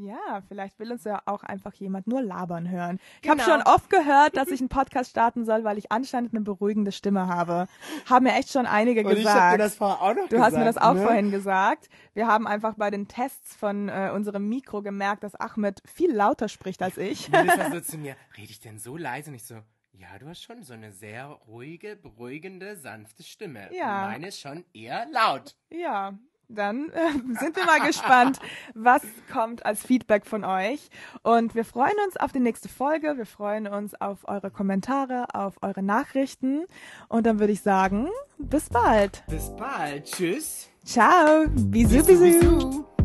[0.01, 2.99] Ja, vielleicht will uns ja auch einfach jemand nur labern hören.
[3.15, 3.43] Ich genau.
[3.43, 6.93] habe schon oft gehört, dass ich einen Podcast starten soll, weil ich anscheinend eine beruhigende
[6.93, 7.67] Stimme habe.
[8.09, 9.35] Haben mir echt schon einige Und gesagt.
[9.35, 11.03] Ich hab dir das vorher auch noch du gesagt, hast mir das auch ne?
[11.03, 11.89] vorhin gesagt.
[12.13, 16.47] Wir haben einfach bei den Tests von äh, unserem Mikro gemerkt, dass Ahmed viel lauter
[16.47, 17.29] spricht als ich.
[17.29, 19.31] Melissa so zu mir, rede ich denn so leise?
[19.31, 19.55] Und ich so,
[19.91, 23.69] ja, du hast schon so eine sehr ruhige, beruhigende, sanfte Stimme.
[23.73, 24.07] Ja.
[24.07, 25.57] Meine ist schon eher laut.
[25.69, 26.17] Ja,
[26.49, 28.39] dann äh, sind wir mal gespannt,
[28.73, 30.89] was kommt als Feedback von euch.
[31.23, 33.17] Und wir freuen uns auf die nächste Folge.
[33.17, 36.65] Wir freuen uns auf eure Kommentare, auf eure Nachrichten.
[37.07, 39.23] Und dann würde ich sagen, bis bald.
[39.27, 40.05] Bis bald.
[40.05, 40.69] Tschüss.
[40.83, 41.45] Ciao.
[41.47, 42.39] Bisous, bisous.
[42.39, 42.98] bisous.